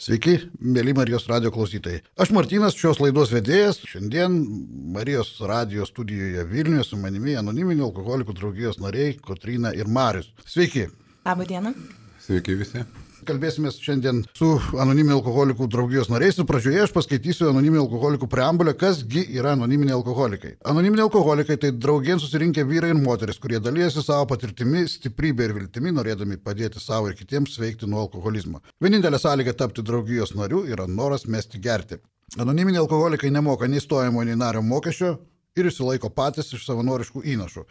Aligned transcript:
Sveiki, 0.00 0.32
mėly 0.64 0.94
Marijos 0.96 1.26
radio 1.28 1.50
klausytojai. 1.52 1.98
Aš 2.24 2.30
Martinas, 2.32 2.72
šios 2.72 3.02
laidos 3.02 3.34
vedėjas. 3.34 3.82
Šiandien 3.84 4.38
Marijos 4.94 5.34
radio 5.44 5.84
studijoje 5.84 6.46
Vilniuje 6.48 6.86
su 6.88 6.96
manimi 6.96 7.36
anoniminių 7.36 7.84
alkoholikų 7.90 8.38
draugijos 8.38 8.80
nariai 8.80 9.18
Kotrina 9.20 9.74
ir 9.76 9.92
Marius. 9.92 10.32
Sveiki. 10.48 10.86
Labą 11.28 11.44
dieną. 11.52 11.74
Sveiki 12.24 12.56
visi. 12.62 12.86
Kalbėsime 13.30 13.70
šiandien 13.70 14.24
su 14.34 14.48
anoniminių 14.74 15.20
alkoholikų 15.20 15.68
draugijos 15.70 16.08
nariais. 16.10 16.38
Ir 16.40 16.46
pradžioje 16.48 16.80
aš 16.82 16.92
paskaitysiu 16.96 17.46
anoniminių 17.52 17.84
alkoholikų 17.84 18.26
preambulę, 18.32 18.72
kasgi 18.78 19.22
yra 19.38 19.52
anoniminiai 19.54 19.94
alkoholikai. 19.94 20.56
Anoniminiai 20.66 21.04
alkoholikai 21.06 21.54
tai 21.62 21.70
draugien 21.70 22.18
susirinkę 22.18 22.64
vyrai 22.66 22.90
ir 22.90 22.98
moteris, 22.98 23.38
kurie 23.38 23.60
dalyjasi 23.62 24.02
savo 24.02 24.26
patirtimi, 24.32 24.82
stiprybė 24.90 25.46
ir 25.46 25.54
viltimi, 25.60 25.94
norėdami 25.94 26.40
padėti 26.42 26.82
savo 26.82 27.12
ir 27.12 27.14
kitiems 27.20 27.54
sveikti 27.54 27.86
nuo 27.86 28.02
alkoholizmo. 28.08 28.64
Vienintelė 28.82 29.22
sąlyga 29.22 29.54
tapti 29.62 29.86
draugijos 29.86 30.34
nariu 30.34 30.64
yra 30.66 30.88
noras 30.90 31.28
mesti 31.30 31.62
gerti. 31.62 32.00
Anoniminiai 32.34 32.82
alkoholikai 32.82 33.30
nemoka 33.30 33.70
nei 33.70 33.82
stojimo, 33.84 34.26
nei 34.26 34.34
nario 34.38 34.66
mokesčio 34.66 35.20
ir 35.54 35.70
išsilaiko 35.70 36.10
patys 36.18 36.50
iš 36.58 36.66
savanoriškų 36.66 37.22
įnašų. 37.36 37.66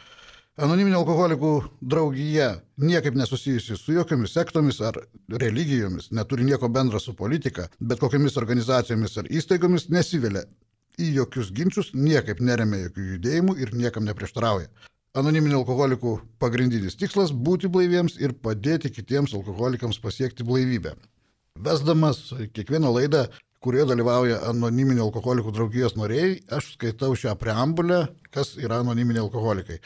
Anoniminė 0.60 0.98
alkoholikų 1.00 1.50
draugija 1.80 2.50
niekaip 2.84 3.16
nesusijusi 3.16 3.78
su 3.80 3.94
jokiomis 3.96 4.34
sektomis 4.36 4.82
ar 4.84 4.98
religijomis, 5.32 6.10
neturi 6.12 6.44
nieko 6.44 6.68
bendra 6.68 7.00
su 7.00 7.14
politika, 7.16 7.70
bet 7.80 8.02
kokiamis 8.02 8.36
organizacijomis 8.42 9.16
ar 9.22 9.30
įstaigomis 9.32 9.88
nesivelia 9.94 10.44
į 11.00 11.14
jokius 11.16 11.54
ginčius, 11.56 11.94
niekaip 11.96 12.42
neremia 12.44 12.82
jokių 12.90 13.06
judėjimų 13.14 13.56
ir 13.64 13.72
niekam 13.72 14.04
neprieštarauja. 14.10 14.68
Anoniminė 15.16 15.62
alkoholikų 15.62 16.18
pagrindinis 16.44 17.00
tikslas- 17.00 17.32
būti 17.48 17.72
blaiviems 17.72 18.20
ir 18.20 18.36
padėti 18.36 18.92
kitiems 18.92 19.34
alkoholikams 19.34 20.02
pasiekti 20.04 20.44
blaivybę. 20.44 20.98
Vesdamas 21.56 22.34
kiekvieną 22.52 22.92
laidą, 23.00 23.30
kurioje 23.64 23.90
dalyvauja 23.90 24.40
anoniminio 24.50 25.08
alkoholikų 25.08 25.52
draugijos 25.56 25.98
nariai, 26.00 26.38
aš 26.56 26.74
skaitau 26.76 27.12
šią 27.18 27.36
preambulę, 27.40 28.06
kas 28.34 28.56
yra 28.62 28.80
anoniminiai 28.84 29.26
alkoholikai. 29.26 29.80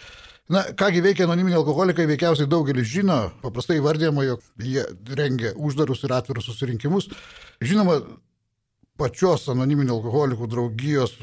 Na, 0.54 0.66
kągi 0.78 1.02
veikia 1.02 1.26
anoniminiai 1.26 1.62
alkoholikai, 1.62 2.06
veikiausiai 2.10 2.50
daugelis 2.52 2.90
žino, 2.92 3.18
paprastai 3.42 3.80
vardėjama, 3.82 4.28
jog 4.28 4.44
jie 4.62 4.84
rengia 5.18 5.54
uždarus 5.56 6.04
ir 6.04 6.14
atvirus 6.14 6.50
susirinkimus. 6.52 7.10
Žinoma, 7.64 8.02
pačios 9.00 9.48
anoniminių 9.54 9.96
alkoholikų 9.98 10.50
draugijos 10.52 11.18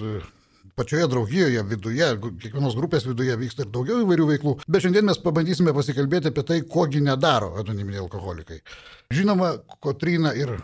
pačioje 0.80 1.06
draugijoje 1.12 1.62
viduje, 1.68 2.08
kiekvienos 2.40 2.76
grupės 2.78 3.04
viduje 3.04 3.36
vyksta 3.36 3.66
ir 3.66 3.72
daugiau 3.74 4.00
įvairių 4.00 4.26
veiklų, 4.30 4.54
bet 4.64 4.84
šiandien 4.86 5.04
mes 5.10 5.20
pabandysime 5.20 5.74
pasikalbėti 5.76 6.30
apie 6.30 6.44
tai, 6.48 6.60
kogi 6.64 7.02
nedaro 7.04 7.52
anoniminiai 7.60 8.00
alkoholikai. 8.06 8.62
Žinoma, 9.12 9.52
Kotrina 9.84 10.32
ir 10.38 10.54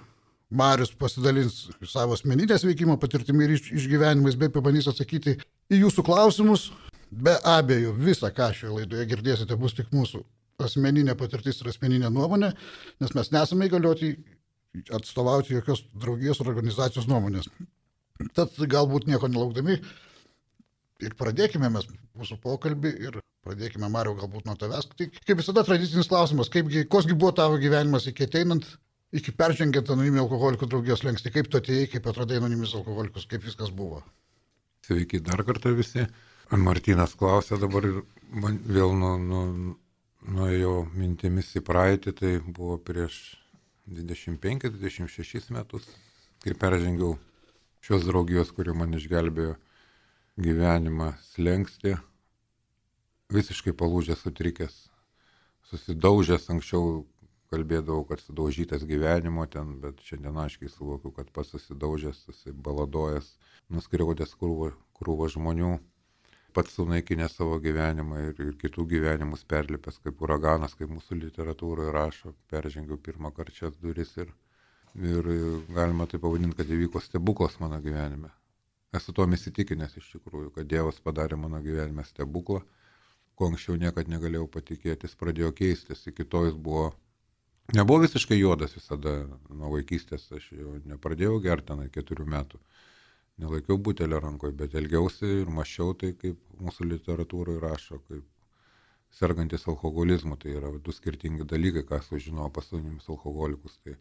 Marius 0.51 0.93
pasidalins 0.95 1.67
savo 1.91 2.15
asmeninės 2.15 2.65
veikimo 2.67 2.95
patirtimi 3.03 3.47
ir 3.47 3.57
išgyvenimais, 3.57 4.37
bei 4.39 4.53
pabandys 4.53 4.87
atsakyti 4.91 5.35
į 5.73 5.81
jūsų 5.83 6.05
klausimus. 6.07 6.71
Be 7.11 7.37
abejo, 7.47 7.93
visą, 7.95 8.31
ką 8.35 8.53
šioje 8.55 8.81
laidoje 8.81 9.07
girdėsite, 9.11 9.59
bus 9.59 9.75
tik 9.75 9.93
mūsų 9.95 10.23
asmeninė 10.63 11.15
patirtis 11.19 11.61
ir 11.61 11.71
asmeninė 11.71 12.11
nuomonė, 12.11 12.53
nes 13.03 13.15
mes 13.15 13.31
nesame 13.35 13.69
įgalioti 13.69 14.15
atstovauti 14.95 15.55
jokios 15.55 15.85
draugijos 15.95 16.41
ar 16.43 16.51
organizacijos 16.53 17.09
nuomonės. 17.11 17.49
Tad 18.37 18.55
galbūt 18.57 19.07
nieko 19.11 19.29
nelaukdami 19.29 19.79
ir 21.05 21.17
pradėkime 21.19 21.71
mes 21.73 21.87
mūsų 22.17 22.39
pokalbį 22.43 22.93
ir 23.07 23.21
pradėkime, 23.47 23.89
Mario, 23.93 24.17
galbūt 24.19 24.49
nuo 24.49 24.57
tavęs. 24.59 24.89
Tai 24.97 25.09
kaip 25.19 25.39
visada 25.39 25.65
tradicinis 25.67 26.09
klausimas, 26.11 26.51
kaipgi, 26.53 26.87
kosgi 26.91 27.15
buvo 27.15 27.35
tavo 27.37 27.61
gyvenimas 27.63 28.09
iki 28.11 28.27
ateinant, 28.27 28.67
iki 29.15 29.35
peržengiant 29.37 29.91
anoniminį 29.93 30.23
alkoholikų 30.25 30.69
draugijos 30.71 31.05
lengsti, 31.07 31.33
kaip 31.35 31.51
tu 31.51 31.61
atėjai, 31.61 31.91
kaip 31.95 32.07
atradai 32.11 32.41
anoniminius 32.41 32.75
alkoholikus, 32.79 33.27
kaip 33.31 33.45
viskas 33.47 33.71
buvo. 33.75 34.03
Sveiki 34.87 35.21
dar 35.23 35.43
kartą 35.47 35.75
visi. 35.77 36.07
Martinas 36.51 37.17
klausė 37.19 37.59
dabar 37.59 37.87
ir 37.89 38.03
man 38.31 38.61
vėl 38.71 38.93
nuo, 38.95 39.17
nuo, 39.19 39.45
nuėjo 40.27 40.75
mintimis 40.95 41.51
į 41.59 41.63
praeitį, 41.67 42.13
tai 42.15 42.33
buvo 42.47 42.77
prieš 42.79 43.37
25-26 43.91 45.51
metus, 45.55 45.89
kai 46.43 46.55
peržengiau 46.59 47.17
šios 47.83 48.07
draugijos, 48.07 48.53
kuri 48.55 48.75
man 48.79 48.95
išgelbėjo 48.99 49.57
gyvenimą 50.43 51.13
slengsti, 51.33 51.97
visiškai 53.35 53.75
palūžęs, 53.75 54.23
sutrikęs, 54.23 54.75
susidaužęs, 55.71 56.51
anksčiau 56.55 57.05
kalbėdavau, 57.53 58.05
kad 58.09 58.23
sudaužytas 58.23 58.85
gyvenimo 58.89 59.47
ten, 59.51 59.77
bet 59.83 60.01
šiandien 60.07 60.39
aiškiai 60.45 60.71
suvokiu, 60.73 61.13
kad 61.17 61.31
pats 61.35 61.53
susidaužęs, 61.55 62.25
susibaladojęs, 62.27 63.29
nuskriaudęs 63.75 64.35
krūvą, 64.41 64.73
krūvą 64.99 65.29
žmonių, 65.35 65.75
pats 66.57 66.79
sunaikinęs 66.79 67.37
savo 67.37 67.59
gyvenimą 67.61 68.23
ir, 68.31 68.41
ir 68.49 68.57
kitų 68.63 68.87
gyvenimus 68.95 69.45
perlipęs 69.49 70.01
kaip 70.05 70.23
uraganas, 70.25 70.75
kaip 70.79 70.89
mūsų 70.95 71.21
literatūroje 71.27 71.93
rašo, 71.93 72.33
peržengiau 72.53 72.97
pirmą 73.09 73.33
kartą 73.37 73.59
šias 73.59 73.77
duris 73.83 74.15
ir, 74.23 74.33
ir 74.97 75.31
galima 75.77 76.09
tai 76.09 76.23
pavadinti, 76.23 76.57
kad 76.57 76.73
įvyko 76.73 77.03
stebuklas 77.05 77.61
mano 77.61 77.83
gyvenime. 77.85 78.33
Esu 78.97 79.13
to 79.13 79.27
įsitikinęs 79.37 79.99
iš 80.01 80.09
tikrųjų, 80.15 80.55
kad 80.55 80.69
Dievas 80.71 81.03
padarė 81.05 81.37
mano 81.37 81.61
gyvenime 81.61 82.07
stebuklą, 82.09 82.63
ko 83.37 83.51
anksčiau 83.51 83.77
niekad 83.77 84.09
negalėjau 84.09 84.47
patikėti, 84.49 85.05
jis 85.05 85.19
pradėjo 85.21 85.53
keistis, 85.59 86.07
iki 86.09 86.25
to 86.25 86.47
jis 86.47 86.57
buvo, 86.57 86.87
nebuvo 87.75 88.05
visiškai 88.05 88.39
juodas 88.39 88.77
visada, 88.77 89.17
nuo 89.51 89.73
vaikystės 89.75 90.29
aš 90.39 90.51
jau 90.53 90.77
nepradėjau 90.87 91.41
gerti 91.43 91.73
tenai 91.73 91.89
keturių 91.95 92.27
metų, 92.37 92.61
nelaikiau 93.43 93.79
butelio 93.79 94.21
rankoje, 94.23 94.55
bet 94.57 94.75
elgiausi 94.79 95.43
ir 95.43 95.53
mašiau 95.53 95.95
tai, 95.99 96.13
kaip 96.19 96.39
mūsų 96.63 96.89
literatūroje 96.93 97.63
rašo, 97.63 98.01
kaip 98.09 98.25
sergantis 99.17 99.67
alkoholizmu, 99.69 100.37
tai 100.41 100.57
yra 100.59 100.71
du 100.79 100.93
skirtingi 100.93 101.47
dalykai, 101.49 101.85
ką 101.89 102.03
sužinojo 102.05 102.51
pasaulinius 102.55 103.09
alkoholikus. 103.13 103.79
Tai 103.85 103.97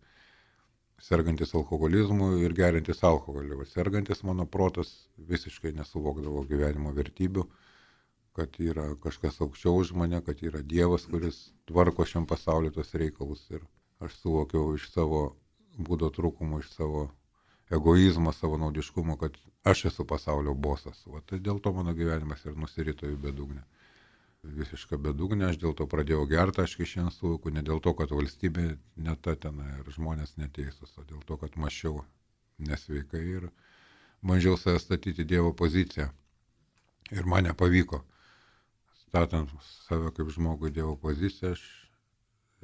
sergantis 1.01 1.53
alkoholizmu 1.55 2.35
ir 2.43 2.55
gerintis 2.55 3.03
alkoholį. 3.03 3.59
Sergantis 3.71 4.23
mano 4.23 4.45
protas 4.45 4.91
visiškai 5.31 5.73
nesuvokdavo 5.75 6.45
gyvenimo 6.49 6.93
vertybių, 6.95 7.45
kad 8.35 8.59
yra 8.59 8.87
kažkas 9.03 9.41
aukščiau 9.45 9.81
už 9.81 9.93
mane, 9.99 10.21
kad 10.25 10.41
yra 10.43 10.61
Dievas, 10.61 11.07
kuris 11.11 11.39
tvarko 11.71 12.05
šiam 12.05 12.27
pasauliu 12.29 12.73
tos 12.75 12.93
reikalus. 13.01 13.45
Ir 13.51 13.63
aš 14.03 14.17
suvokiau 14.21 14.73
iš 14.75 14.89
savo 14.93 15.21
būdo 15.77 16.11
trūkumų, 16.17 16.61
iš 16.63 16.73
savo 16.75 17.07
egoizmo, 17.73 18.33
savo 18.35 18.59
naudiškumo, 18.61 19.17
kad 19.21 19.37
aš 19.63 19.87
esu 19.91 20.05
pasaulio 20.07 20.53
bosas. 20.53 21.01
Va, 21.07 21.23
tai 21.25 21.39
dėl 21.39 21.63
to 21.63 21.73
mano 21.73 21.95
gyvenimas 21.97 22.45
ir 22.45 22.59
nusirito 22.59 23.09
į 23.09 23.17
bedugnę 23.27 23.63
visišką 24.53 24.97
bedugnę, 25.01 25.49
aš 25.49 25.59
dėl 25.61 25.73
to 25.77 25.87
pradėjau 25.89 26.25
gerti, 26.29 26.61
aš 26.63 26.75
kišien 26.79 27.09
suvokiu, 27.13 27.53
ne 27.53 27.63
dėl 27.65 27.81
to, 27.83 27.93
kad 27.97 28.11
valstybė 28.13 28.65
ne 29.07 29.15
ta 29.15 29.35
ten 29.35 29.61
ir 29.79 29.91
žmonės 29.95 30.35
neteisūs, 30.41 30.93
o 30.99 31.05
dėl 31.07 31.23
to, 31.25 31.37
kad 31.41 31.57
mašiau 31.57 32.03
nesveikai 32.69 33.23
ir 33.37 33.47
bandžiau 34.25 34.57
save 34.57 34.81
statyti 34.83 35.25
Dievo 35.25 35.53
poziciją. 35.53 36.09
Ir 37.13 37.25
man 37.29 37.45
nepavyko. 37.45 38.01
Statant 39.09 39.51
save 39.87 40.11
kaip 40.15 40.31
žmogų 40.35 40.71
Dievo 40.75 40.95
poziciją, 40.99 41.53
aš 41.55 41.63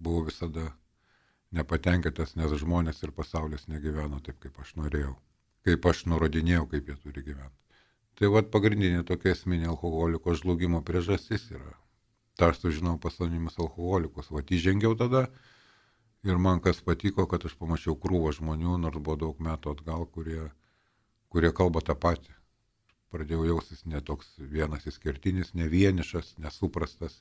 buvau 0.02 0.26
visada 0.28 0.72
nepatenkintas, 1.56 2.36
nes 2.40 2.54
žmonės 2.64 3.04
ir 3.04 3.14
pasaulis 3.16 3.68
negyveno 3.72 4.20
taip, 4.24 4.40
kaip 4.44 4.60
aš 4.64 4.76
norėjau. 4.80 5.16
Kaip 5.68 5.86
aš 5.86 6.06
nurodinėjau, 6.10 6.66
kaip 6.72 6.90
jie 6.90 6.98
turi 7.04 7.24
gyventi. 7.28 7.58
Tai 8.18 8.32
vad 8.34 8.50
pagrindinė 8.54 9.04
tokia 9.08 9.36
esminė 9.36 9.70
alkoholiko 9.72 10.34
žlugimo 10.38 10.82
priežastis 10.88 11.48
yra. 11.54 11.76
Ta 12.38 12.52
aš 12.52 12.64
sužinau 12.64 12.98
pasaulinimus 13.02 13.60
alkoholikus. 13.62 14.32
Vat 14.34 14.52
įžengiau 14.52 14.98
tada 14.98 15.28
ir 16.26 16.38
man 16.38 16.62
kas 16.66 16.82
patiko, 16.82 17.28
kad 17.30 17.46
aš 17.46 17.56
pamačiau 17.60 17.96
krūvą 18.00 18.34
žmonių, 18.38 18.78
nors 18.82 19.00
buvo 19.00 19.18
daug 19.26 19.42
metų 19.42 19.76
atgal, 19.76 20.08
kurie, 20.18 20.50
kurie 21.30 21.52
kalba 21.54 21.84
tą 21.86 21.96
patį. 21.96 22.34
Pradėjau 23.12 23.46
jaustis 23.50 23.84
ne 23.86 24.00
toks 24.08 24.30
vienas 24.40 24.88
įskirtinis, 24.88 25.54
ne 25.54 25.68
vienišas, 25.72 26.36
nesuprastas, 26.40 27.18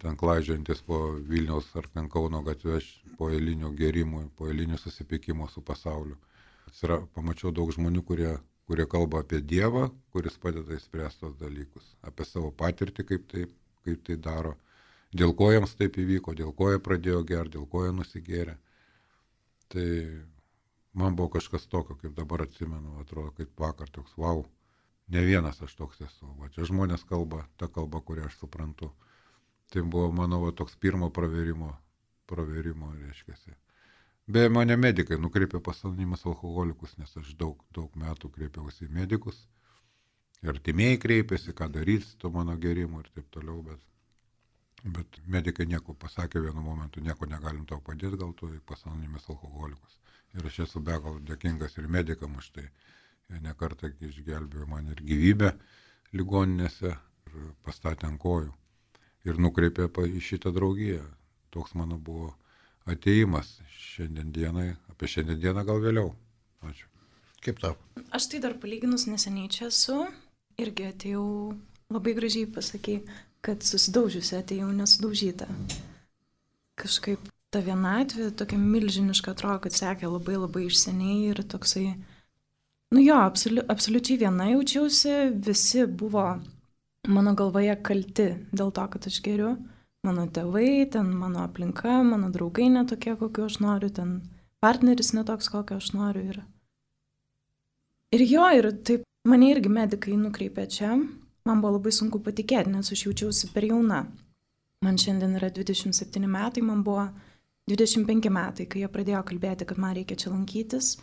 ten 0.00 0.16
klaidžiantis 0.16 0.84
po 0.86 1.00
Vilniaus 1.30 1.72
ar 1.76 1.88
ten 1.94 2.06
Kauno 2.08 2.44
gatvės, 2.46 2.86
po 3.18 3.30
eilinio 3.34 3.72
gerimų, 3.76 4.28
po 4.38 4.48
eilinio 4.52 4.78
susipykimo 4.78 5.50
su 5.50 5.64
pasauliu. 5.66 6.16
Atsira, 6.70 7.00
pamačiau 7.16 7.50
daug 7.52 7.72
žmonių, 7.74 8.04
kurie 8.06 8.36
kurie 8.70 8.86
kalba 8.86 9.18
apie 9.24 9.40
Dievą, 9.42 9.88
kuris 10.14 10.36
padeda 10.38 10.76
įspręsti 10.76 11.24
tos 11.24 11.32
dalykus, 11.40 11.86
apie 12.06 12.22
savo 12.22 12.52
patirtį, 12.54 13.04
kaip 13.08 13.24
tai, 13.32 13.46
kaip 13.82 14.04
tai 14.06 14.14
daro, 14.14 14.52
dėl 15.10 15.34
ko 15.34 15.48
jiems 15.50 15.72
taip 15.74 15.98
įvyko, 15.98 16.36
dėl 16.38 16.52
ko 16.54 16.68
jie 16.70 16.78
pradėjo 16.84 17.24
gerti, 17.26 17.56
dėl 17.56 17.64
ko 17.72 17.82
jie 17.82 17.96
nusigėrė. 17.96 18.54
Tai 19.74 19.88
man 21.02 21.18
buvo 21.18 21.32
kažkas 21.34 21.66
tokio, 21.66 21.98
kaip 21.98 22.14
dabar 22.14 22.44
atsimenu, 22.46 22.94
atrodo, 23.02 23.32
kaip 23.40 23.50
vakar 23.58 23.90
toks, 23.90 24.14
wow, 24.14 24.44
ne 25.10 25.24
vienas 25.26 25.62
aš 25.62 25.74
toks 25.78 26.00
esu, 26.06 26.28
va 26.38 26.48
čia 26.54 26.66
žmonės 26.68 27.04
kalba 27.08 27.44
tą 27.60 27.68
kalbą, 27.72 28.02
kurią 28.06 28.28
aš 28.30 28.38
suprantu. 28.42 28.90
Tai 29.70 29.82
buvo 29.82 30.10
mano 30.14 30.40
va, 30.42 30.52
toks 30.56 30.76
pirmo 30.82 31.10
praverimo, 31.14 31.74
praverimo 32.26 32.90
reiškia. 32.94 33.58
Beje, 34.30 34.50
mane 34.54 34.76
medikai 34.78 35.18
nukreipė 35.18 35.58
pas 35.66 35.78
anonimus 35.84 36.26
alkoholikus, 36.30 36.92
nes 36.98 37.16
aš 37.18 37.32
daug, 37.38 37.62
daug 37.74 37.94
metų 37.98 38.30
kreipiausi 38.36 38.86
į 38.86 38.92
medikus. 38.94 39.38
Ir 40.42 40.52
artimieji 40.54 41.00
kreipėsi, 41.02 41.54
ką 41.56 41.66
daryti 41.74 42.06
su 42.06 42.30
mano 42.34 42.54
gerimu 42.56 43.02
ir 43.02 43.08
taip 43.16 43.26
toliau, 43.34 43.62
bet, 43.66 43.80
bet 44.98 45.18
medikai 45.26 45.66
nieko 45.66 45.94
pasakė 46.04 46.44
vienu 46.46 46.62
momentu, 46.62 47.02
nieko 47.02 47.26
negalim 47.26 47.66
tau 47.66 47.82
padėti, 47.88 48.20
gal 48.22 48.32
tu 48.38 48.52
pas 48.70 48.86
anonimus 48.86 49.26
alkoholikus. 49.34 49.98
Ir 50.38 50.46
aš 50.46 50.60
esu 50.66 50.80
be 50.80 50.94
galo 50.94 51.18
dėkingas 51.26 51.76
ir 51.78 51.90
medikam 51.98 52.38
už 52.38 52.52
tai. 52.54 52.68
Jie 52.68 52.99
nekartą 53.38 53.92
išgelbėjo 54.08 54.66
man 54.66 54.90
ir 54.90 55.02
gyvybę 55.06 55.52
ligoninėse 56.16 56.90
ir 56.90 57.46
pastatė 57.62 58.08
ant 58.10 58.20
kojų. 58.20 58.52
Ir 59.28 59.38
nukreipė 59.38 59.86
į 60.08 60.20
šitą 60.24 60.52
draugiją. 60.56 61.04
Toks 61.50 61.74
mano 61.74 61.98
buvo 61.98 62.32
ateimas 62.90 63.58
šiandien 63.78 64.32
dienai, 64.32 64.70
apie 64.90 65.08
šiandien 65.10 65.40
dieną 65.40 65.64
gal 65.68 65.82
vėliau. 65.82 66.14
Ačiū. 66.66 66.86
Kaip 67.44 67.60
tau? 67.60 67.76
Aš 68.12 68.28
tai 68.32 68.40
dar 68.42 68.56
palyginus 68.60 69.06
neseniai 69.08 69.48
čia 69.52 69.68
esu, 69.70 70.02
irgi 70.60 70.90
atėjau 70.90 71.24
labai 71.92 72.14
gražiai 72.16 72.48
pasakai, 72.50 73.00
kad 73.44 73.64
susidaužiusi 73.64 74.36
atėjau 74.36 74.68
nesudaužyta. 74.76 75.48
Kažkaip 76.80 77.30
ta 77.52 77.62
vienatvė 77.64 78.30
tokia 78.36 78.58
milžiniška 78.60 79.34
atrodo, 79.34 79.64
kad 79.66 79.76
sekė 79.76 80.10
labai 80.10 80.36
labai 80.38 80.66
išseniai 80.68 81.30
ir 81.32 81.42
toksai, 81.48 81.94
nu 82.94 83.02
jo, 83.02 83.16
absoliu, 83.16 83.64
absoliučiai 83.68 84.18
viena 84.18 84.48
jaučiausi, 84.50 85.14
visi 85.46 85.86
buvo 85.86 86.24
mano 87.08 87.34
galvoje 87.38 87.76
kalti 87.82 88.30
dėl 88.52 88.72
to, 88.74 88.86
kad 88.92 89.06
aš 89.06 89.20
geriu. 89.24 89.54
Mano 90.06 90.24
tėvai, 90.32 90.88
ten 90.88 91.10
mano 91.12 91.42
aplinka, 91.44 91.98
mano 92.06 92.30
draugai 92.32 92.70
netokie, 92.72 93.12
kokiu 93.20 93.44
aš 93.50 93.58
noriu, 93.60 93.90
ten 93.92 94.14
partneris 94.64 95.12
netoks, 95.12 95.50
kokio 95.52 95.76
aš 95.76 95.90
noriu. 95.92 96.22
Ir, 96.32 96.38
ir 98.16 98.24
jo, 98.24 98.46
ir 98.56 98.70
taip 98.80 99.04
mane 99.28 99.50
irgi 99.52 99.72
medikai 99.72 100.16
nukreipė 100.16 100.64
čia. 100.72 100.94
Man 101.44 101.60
buvo 101.60 101.76
labai 101.76 101.92
sunku 101.92 102.20
patikėti, 102.24 102.72
nes 102.72 102.92
aš 102.92 103.04
jaučiausi 103.06 103.52
per 103.52 103.68
jauna. 103.68 104.06
Man 104.84 104.96
šiandien 105.00 105.36
yra 105.36 105.50
27 105.52 106.24
metai, 106.24 106.64
man 106.64 106.80
buvo 106.84 107.10
25 107.68 108.32
metai, 108.32 108.64
kai 108.64 108.80
jie 108.82 108.88
pradėjo 108.92 109.20
kalbėti, 109.28 109.68
kad 109.68 109.80
man 109.80 109.96
reikia 109.98 110.16
čia 110.16 110.32
lankytis. 110.32 110.94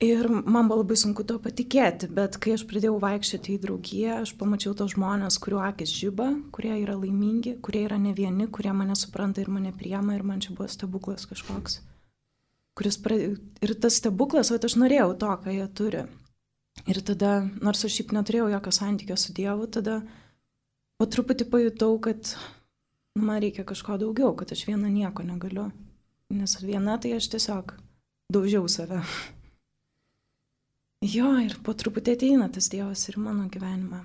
Ir 0.00 0.28
man 0.28 0.64
buvo 0.64 0.80
labai 0.80 0.96
sunku 0.96 1.26
to 1.28 1.34
patikėti, 1.44 2.08
bet 2.16 2.38
kai 2.40 2.54
aš 2.56 2.62
pradėjau 2.68 2.94
vaikščioti 3.02 3.52
į 3.52 3.60
draugiją, 3.60 4.14
aš 4.22 4.30
pamačiau 4.40 4.72
tos 4.72 4.94
žmonės, 4.94 5.36
kurių 5.44 5.58
akis 5.60 5.90
žyba, 5.92 6.30
kurie 6.56 6.72
yra 6.78 6.94
laimingi, 6.96 7.58
kurie 7.60 7.82
yra 7.84 7.98
ne 8.00 8.14
vieni, 8.16 8.46
kurie 8.48 8.72
mane 8.72 8.94
supranta 8.96 9.42
ir 9.42 9.50
mane 9.52 9.74
priema 9.76 10.14
ir 10.16 10.22
man 10.24 10.40
čia 10.40 10.54
buvo 10.56 10.70
stebuklas 10.72 11.28
kažkoks. 11.28 11.82
Kuris 12.80 12.96
pra... 12.96 13.18
Ir 13.20 13.74
tas 13.76 13.98
stebuklas, 14.00 14.48
o 14.48 14.56
aš 14.56 14.78
norėjau 14.80 15.10
to, 15.20 15.34
ką 15.42 15.52
jie 15.52 15.66
turi. 15.76 16.00
Ir 16.88 17.00
tada, 17.04 17.34
nors 17.60 17.84
aš 17.84 17.98
šiaip 17.98 18.14
neturėjau 18.16 18.46
jokio 18.54 18.72
santykio 18.72 19.18
su 19.20 19.34
Dievu, 19.36 19.66
tada 19.68 19.98
po 20.96 21.08
truputį 21.12 21.44
pajutau, 21.52 21.98
kad 22.00 22.32
nu, 23.18 23.26
man 23.26 23.42
reikia 23.44 23.66
kažko 23.68 23.98
daugiau, 24.00 24.32
kad 24.32 24.56
aš 24.56 24.64
viena 24.70 24.88
nieko 24.88 25.28
negaliu. 25.28 25.66
Nes 26.32 26.56
viena 26.64 26.96
tai 26.96 27.12
aš 27.18 27.28
tiesiog 27.34 27.76
daužiau 28.32 28.64
save. 28.70 29.02
Jo, 31.00 31.30
ir 31.40 31.54
po 31.64 31.72
truputį 31.72 32.12
ateina 32.12 32.46
tas 32.52 32.66
Dievas 32.68 33.06
ir 33.08 33.16
mano 33.16 33.46
gyvenimą. 33.48 34.02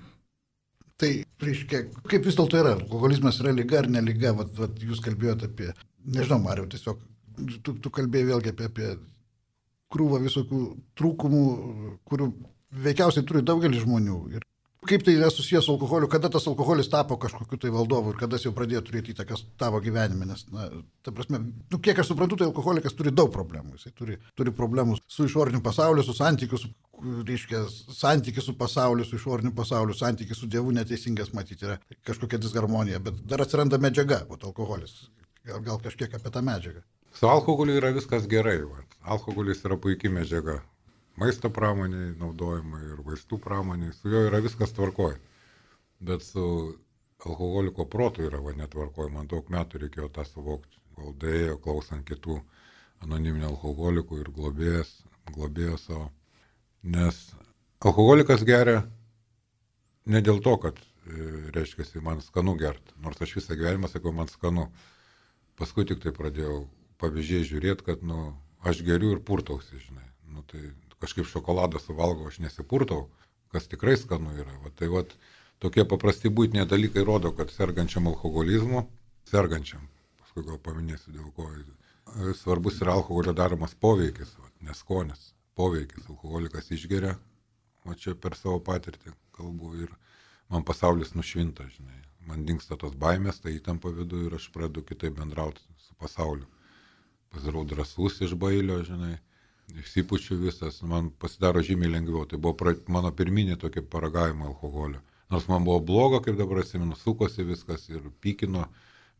Tai, 0.96 1.10
reiškia, 1.44 1.82
kaip 2.08 2.24
vis 2.24 2.38
dėlto 2.38 2.56
yra, 2.56 2.70
alkoholizmas 2.78 3.36
yra 3.42 3.52
lyga 3.52 3.82
ar 3.82 3.88
neliga, 3.92 4.32
vat, 4.38 4.54
vat, 4.56 4.78
jūs 4.80 5.02
kalbėjote 5.04 5.50
apie, 5.50 5.74
nežinau, 6.08 6.38
Mariu, 6.40 6.64
tiesiog, 6.72 7.02
tu, 7.60 7.74
tu 7.84 7.92
kalbėjai 7.92 8.30
vėlgi 8.30 8.54
apie, 8.54 8.70
apie 8.70 8.88
krūvą 9.92 10.22
visokių 10.24 10.62
trūkumų, 10.96 11.42
kurių 12.08 12.30
veikiausiai 12.86 13.28
turi 13.28 13.44
daugelis 13.44 13.84
žmonių. 13.84 14.16
Ir 14.32 14.48
kaip 14.88 15.04
tai 15.06 15.14
yra 15.18 15.28
susijęs 15.30 15.66
su 15.66 15.72
alkoholiu, 15.74 16.08
kada 16.10 16.28
tas 16.32 16.46
alkoholis 16.50 16.88
tapo 16.92 17.16
kažkokiu 17.20 17.58
tai 17.60 17.70
valdovu 17.74 18.12
ir 18.12 18.18
kada 18.20 18.38
jis 18.38 18.46
jau 18.48 18.52
pradėjo 18.56 18.82
turėti 18.86 19.14
įtakas 19.14 19.44
tavo 19.60 19.80
gyvenime, 19.84 20.28
nes, 20.30 20.44
na, 20.52 20.68
ta 21.06 21.14
prasme, 21.14 21.40
nu, 21.72 21.80
kiek 21.82 21.98
aš 22.02 22.12
suprantu, 22.12 22.38
tai 22.40 22.48
alkoholikas 22.48 22.96
turi 22.98 23.12
daug 23.14 23.32
problemų, 23.34 23.76
jisai 23.78 23.92
turi, 23.98 24.18
turi 24.38 24.54
problemų 24.56 24.98
su 25.02 25.26
išoriniu 25.28 25.62
pasauliu, 25.64 26.04
su 26.06 26.14
santykiu, 26.16 26.60
su, 26.62 26.70
reiškia, 27.28 27.64
santykiu 27.96 28.44
su 28.44 28.56
pasauliu, 28.58 29.06
su 29.08 29.18
išoriniu 29.20 29.54
pasauliu, 29.56 29.96
santykiu 29.96 30.38
su 30.38 30.50
Dievu 30.50 30.74
neteisingas 30.76 31.34
matyti 31.36 31.68
yra 31.68 31.80
kažkokia 32.06 32.40
disharmonija, 32.42 33.02
bet 33.02 33.24
dar 33.26 33.44
atsiranda 33.44 33.80
medžiaga, 33.82 34.22
o 34.30 34.38
alkoholis, 34.38 35.08
gal, 35.44 35.60
gal 35.66 35.82
kažkiek 35.82 36.14
apie 36.14 36.32
tą 36.32 36.44
medžiagą. 36.46 36.84
Su 37.16 37.28
alkoholiu 37.32 37.78
yra 37.80 37.94
viskas 37.96 38.26
gerai, 38.28 38.60
va. 38.64 38.84
alkoholis 39.16 39.62
yra 39.64 39.78
puikia 39.80 40.12
medžiaga 40.12 40.60
maisto 41.20 41.50
pramoniai 41.52 42.14
naudojimai 42.20 42.82
ir 42.92 43.02
vaistų 43.06 43.38
pramoniai, 43.42 43.94
su 43.96 44.10
juo 44.12 44.26
yra 44.28 44.42
viskas 44.44 44.74
tvarkoj. 44.76 45.16
Bet 46.06 46.24
su 46.24 46.44
alkoholiko 47.24 47.86
protu 47.88 48.26
yra 48.26 48.40
va 48.44 48.52
netvarkoj, 48.56 49.08
man 49.12 49.28
daug 49.30 49.48
metų 49.52 49.80
reikėjo 49.86 50.10
tą 50.12 50.26
suvokti, 50.28 50.76
kol 50.96 51.14
dėjo 51.20 51.56
klausant 51.64 52.04
kitų 52.08 52.40
anoniminių 53.04 53.48
alkoholikų 53.50 54.20
ir 54.20 54.30
globėjas, 54.36 54.92
globėjo 55.32 55.78
savo. 55.80 56.10
Nes 56.86 57.18
alkoholikas 57.80 58.44
geria 58.46 58.84
ne 60.06 60.22
dėl 60.22 60.40
to, 60.44 60.56
kad, 60.62 60.78
e, 61.08 61.50
reiškia, 61.56 62.02
man 62.04 62.22
skanu 62.24 62.56
gert, 62.60 62.94
nors 63.02 63.20
aš 63.20 63.36
visą 63.40 63.56
gyvenimą 63.58 63.90
sakau, 63.90 64.12
man 64.12 64.30
skanu. 64.32 64.68
Paskui 65.56 65.86
tik 65.88 66.02
tai 66.04 66.12
pradėjau 66.12 66.66
pavyzdžiai 67.00 67.46
žiūrėti, 67.48 67.86
kad, 67.86 68.02
nu, 68.04 68.34
aš 68.60 68.82
geriu 68.84 69.14
ir 69.16 69.22
purtausi, 69.24 69.80
žinai. 69.80 70.04
Nu, 70.28 70.44
tai 70.44 70.60
kažkaip 71.02 71.28
šokoladą 71.28 71.80
suvalgau, 71.82 72.28
aš 72.30 72.40
nesipurtau, 72.44 73.06
kas 73.52 73.68
tikrai 73.70 73.96
skanu 74.00 74.34
yra. 74.36 74.54
Va, 74.64 74.72
tai 74.76 74.88
va, 74.92 75.04
tokie 75.62 75.84
paprasti 75.88 76.32
būtiniai 76.32 76.68
dalykai 76.68 77.04
rodo, 77.06 77.32
kad 77.36 77.52
sergančiam 77.52 78.08
alkoholizmu, 78.12 78.86
sergančiam, 79.30 79.86
paskui 80.20 80.46
gal 80.46 80.60
paminėsiu 80.62 81.14
dėl 81.16 81.30
ko, 81.36 81.50
svarbus 82.38 82.80
yra 82.84 82.96
alkoholio 82.96 83.34
daromas 83.36 83.74
poveikis, 83.74 84.34
va, 84.40 84.50
neskonis, 84.70 85.30
poveikis. 85.58 86.08
Alkoholikas 86.12 86.70
išgeria, 86.72 87.16
o 87.84 87.94
čia 87.94 88.16
per 88.18 88.36
savo 88.38 88.58
patirtį 88.64 89.14
kalbu 89.36 89.76
ir 89.84 89.92
man 90.52 90.64
pasaulis 90.64 91.14
nušvinta, 91.14 91.68
žinai. 91.76 92.02
Man 92.26 92.42
dinksta 92.42 92.74
tos 92.74 92.96
baimės, 92.98 93.38
tai 93.38 93.52
įtampa 93.54 93.92
vidu 93.94 94.24
ir 94.26 94.34
aš 94.34 94.48
pradedu 94.50 94.82
kitaip 94.82 95.14
bendrauti 95.14 95.62
su 95.78 95.94
pasauliu. 96.00 96.46
Pasidarau 97.30 97.62
drasus 97.68 98.18
iš 98.24 98.34
bailio, 98.34 98.80
žinai 98.86 99.14
išsipučiu 99.74 100.36
visas, 100.38 100.82
man 100.82 101.10
pasidaro 101.18 101.62
žymiai 101.62 101.90
lengviau. 101.90 102.24
Tai 102.30 102.38
buvo 102.38 102.54
pra, 102.60 102.74
mano 102.88 103.12
pirminė 103.20 103.58
tokia 103.60 103.82
paragavimo 103.82 104.46
alkoholio. 104.50 105.02
Nors 105.30 105.48
man 105.50 105.64
buvo 105.66 105.80
blogo, 105.90 106.20
kaip 106.22 106.38
dabar 106.38 106.62
atsimenu, 106.62 106.96
sukosi 106.96 107.46
viskas 107.46 107.88
ir 107.90 108.04
pykino, 108.22 108.66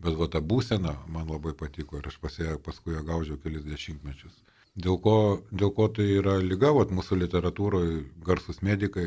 bet 0.03 0.19
va 0.21 0.29
ta 0.31 0.43
būsena 0.53 0.95
man 1.11 1.31
labai 1.33 1.55
patiko 1.63 1.99
ir 1.99 2.07
aš 2.11 2.19
pasėjau, 2.23 2.59
paskui 2.63 2.95
ją 2.95 3.03
gaužiau 3.09 3.41
kelis 3.43 3.65
dešimtmečius. 3.67 4.37
Dėl 4.77 5.01
ko, 5.03 5.17
dėl 5.51 5.73
ko 5.75 5.89
tai 5.99 6.07
yra 6.21 6.37
lyga, 6.43 6.71
va 6.77 6.85
mūsų 6.99 7.19
literatūroje 7.25 8.03
garsus 8.27 8.61
medikai 8.63 9.07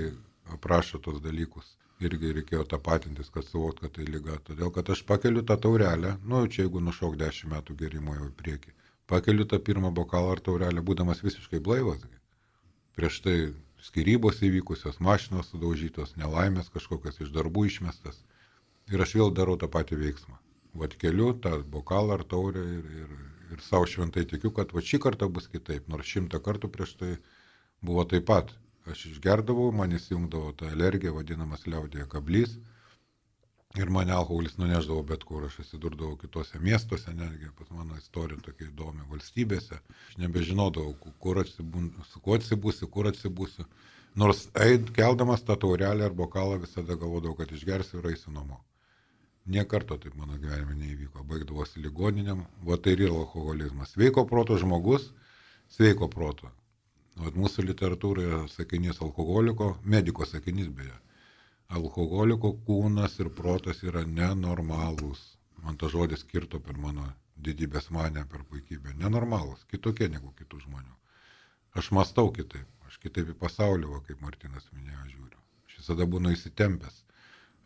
aprašo 0.55 0.99
tos 1.05 1.21
dalykus. 1.23 1.77
Irgi 2.03 2.31
reikėjo 2.35 2.63
tapatintis, 2.73 3.29
kad 3.29 3.47
suvot, 3.47 3.79
kad 3.83 3.93
tai 3.95 4.07
lyga. 4.07 4.37
Todėl, 4.47 4.71
kad 4.75 4.89
aš 4.89 5.03
pakeliu 5.07 5.43
tą 5.43 5.59
taurelę, 5.59 6.15
nu, 6.25 6.45
čia 6.47 6.63
jeigu 6.65 6.81
nušauk 6.83 7.17
dešimt 7.19 7.53
metų 7.53 7.75
gerimo 7.79 8.15
jau 8.15 8.27
į 8.31 8.35
priekį 8.39 8.78
pakeliu 9.09 9.45
tą 9.49 9.59
pirmą 9.69 9.91
bokalą 9.95 10.35
ar 10.35 10.41
taurelę, 10.45 10.83
būdamas 10.85 11.23
visiškai 11.25 11.61
blaivas. 11.65 12.05
Prieš 12.97 13.21
tai 13.25 13.37
skirybos 13.83 14.41
įvykusios, 14.45 14.99
mašinos 15.03 15.51
sudaužytos, 15.53 16.15
nelaimės 16.19 16.69
kažkokios 16.73 17.21
iš 17.23 17.33
darbų 17.35 17.65
išmestas. 17.69 18.21
Ir 18.93 19.01
aš 19.05 19.15
vėl 19.19 19.33
darau 19.35 19.57
tą 19.61 19.69
patį 19.71 19.99
veiksmą. 20.03 20.37
Vat 20.79 20.95
keliu 21.01 21.33
tą 21.43 21.59
bokalą 21.75 22.17
ar 22.19 22.23
taurę 22.33 22.63
ir, 22.77 22.89
ir, 23.03 23.13
ir 23.53 23.61
savo 23.65 23.87
šventai 23.89 24.25
tikiu, 24.29 24.51
kad 24.55 24.73
va 24.75 24.83
šį 24.85 24.99
kartą 25.05 25.29
bus 25.33 25.47
kitaip. 25.49 25.87
Nors 25.89 26.09
šimtą 26.09 26.41
kartų 26.45 26.71
prieš 26.73 26.95
tai 26.99 27.13
buvo 27.85 28.05
taip 28.09 28.27
pat. 28.29 28.53
Aš 28.89 29.05
išgerdavau, 29.11 29.69
man 29.75 29.93
įsijungdavo 29.93 30.53
tą 30.59 30.69
alergiją, 30.73 31.13
vadinamas 31.17 31.65
liaudėje 31.69 32.07
kablys. 32.09 32.57
Ir 33.77 33.89
mane 33.93 34.13
alkoholis 34.13 34.55
nuneždavo 34.57 35.01
bet 35.09 35.23
kur, 35.29 35.43
aš 35.45 35.59
atsidurdavau 35.61 36.15
kitose 36.17 36.59
miestuose, 36.59 37.11
netgi 37.13 37.49
pas 37.57 37.67
mano 37.69 37.97
istorija 38.01 38.41
tokia 38.45 38.65
įdomi 38.65 39.03
valstybėse. 39.11 39.77
Aš 40.07 40.15
nebežinodavau, 40.23 41.11
kur 41.25 41.41
atsibūsiu, 41.43 42.05
su 42.09 42.21
kuo 42.25 42.37
atsibūsiu, 42.39 42.87
kur 42.95 43.09
atsibūsiu. 43.11 43.65
Nors 44.17 44.47
eit, 44.65 44.89
keldamas 44.95 45.45
tą 45.45 45.53
taurelę 45.63 46.07
ar 46.07 46.15
bokalą 46.21 46.57
visada 46.63 46.97
galvodavau, 47.03 47.35
kad 47.37 47.53
išgersiu 47.53 47.99
ir 47.99 48.07
eisiu 48.13 48.33
namo. 48.33 48.57
Niekarto 49.57 49.99
taip 50.01 50.15
mano 50.17 50.39
gyvenime 50.41 50.73
neįvyko. 50.79 51.27
Baigdavosi 51.29 51.83
ligoniniam, 51.83 52.41
va 52.65 52.77
tai 52.81 52.95
ir 52.97 53.03
yra 53.05 53.19
alkoholizmas. 53.21 53.93
Sveiko 53.93 54.23
proto 54.33 54.57
žmogus, 54.63 55.11
sveiko 55.77 56.09
proto. 56.17 56.49
Vat 57.21 57.37
mūsų 57.37 57.69
literatūroje 57.69 58.41
sakinys 58.55 59.03
alkoholiko, 59.05 59.75
mediko 59.85 60.25
sakinys 60.25 60.73
beje 60.73 60.97
alkoholiko 61.69 62.51
kūnas 62.67 63.19
ir 63.21 63.29
protas 63.39 63.83
yra 63.85 64.01
nenormalūs. 64.19 65.21
Man 65.63 65.77
ta 65.77 65.89
žodis 65.93 66.23
kirto 66.25 66.59
per 66.59 66.77
mano 66.77 67.05
didybės 67.47 67.89
mane 67.95 68.23
per 68.31 68.45
puikybę. 68.51 68.95
Nenormalus, 69.01 69.65
kitokie 69.71 70.09
negu 70.09 70.31
kitų 70.39 70.63
žmonių. 70.65 70.95
Aš 71.79 71.91
mastau 71.95 72.31
kitaip, 72.33 72.67
aš 72.89 72.97
kitaip 73.03 73.29
į 73.33 73.37
pasaulį, 73.43 73.91
va, 73.91 73.99
kaip 74.07 74.23
Martinas 74.25 74.65
minėjo, 74.73 75.05
žiūriu. 75.13 75.41
Aš 75.69 75.77
visada 75.83 76.07
būnu 76.09 76.33
įsitempęs. 76.33 77.03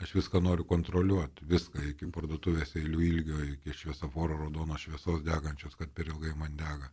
Aš 0.03 0.15
viską 0.17 0.41
noriu 0.43 0.65
kontroliuoti, 0.67 1.45
viską 1.47 1.83
iki 1.93 2.09
parduotuvės 2.11 2.73
eilių 2.75 3.03
ilgio, 3.07 3.39
iki 3.53 3.75
šviesoforo 3.77 4.35
raudono 4.41 4.75
šviesos 4.81 5.21
degančios, 5.23 5.77
kad 5.79 5.93
per 5.95 6.09
ilgai 6.11 6.33
man 6.35 6.57
dega. 6.59 6.89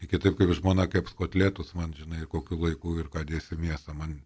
Iki 0.00 0.20
taip 0.22 0.38
kaip 0.38 0.54
žmona 0.56 0.86
kaip 0.88 1.10
skotlėtus, 1.12 1.74
man 1.76 1.92
žinai, 1.98 2.24
kokiu 2.32 2.56
laiku 2.62 2.96
ir 3.02 3.10
ką 3.12 3.26
dėsi 3.28 3.58
mėsą, 3.60 3.92
man 3.98 4.16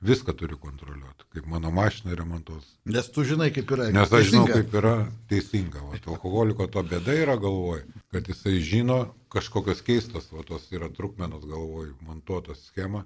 viską 0.00 0.32
turiu 0.32 0.58
kontroliuoti, 0.58 1.24
kaip 1.32 1.46
mano 1.46 1.70
mašina 1.70 2.14
remontuos. 2.14 2.64
Nes 2.84 3.10
tu 3.12 3.24
žinai, 3.24 3.50
kaip 3.52 3.70
yra. 3.76 3.90
Nes 3.92 4.12
aš 4.12 4.30
žinau, 4.30 4.46
kaip 4.48 4.74
yra 4.80 4.94
teisinga. 5.28 5.82
O 5.84 5.92
alkoholiko 6.14 6.66
to 6.72 6.82
bėda 6.88 7.16
yra 7.20 7.36
galvoj, 7.40 7.84
kad 8.12 8.28
jisai 8.28 8.58
žino 8.64 9.00
kažkokios 9.32 9.82
keistos, 9.84 10.30
o 10.32 10.44
tos 10.46 10.70
yra 10.72 10.88
trukmenos 10.88 11.44
galvoj, 11.44 11.92
montuotos 12.06 12.64
schema, 12.70 13.04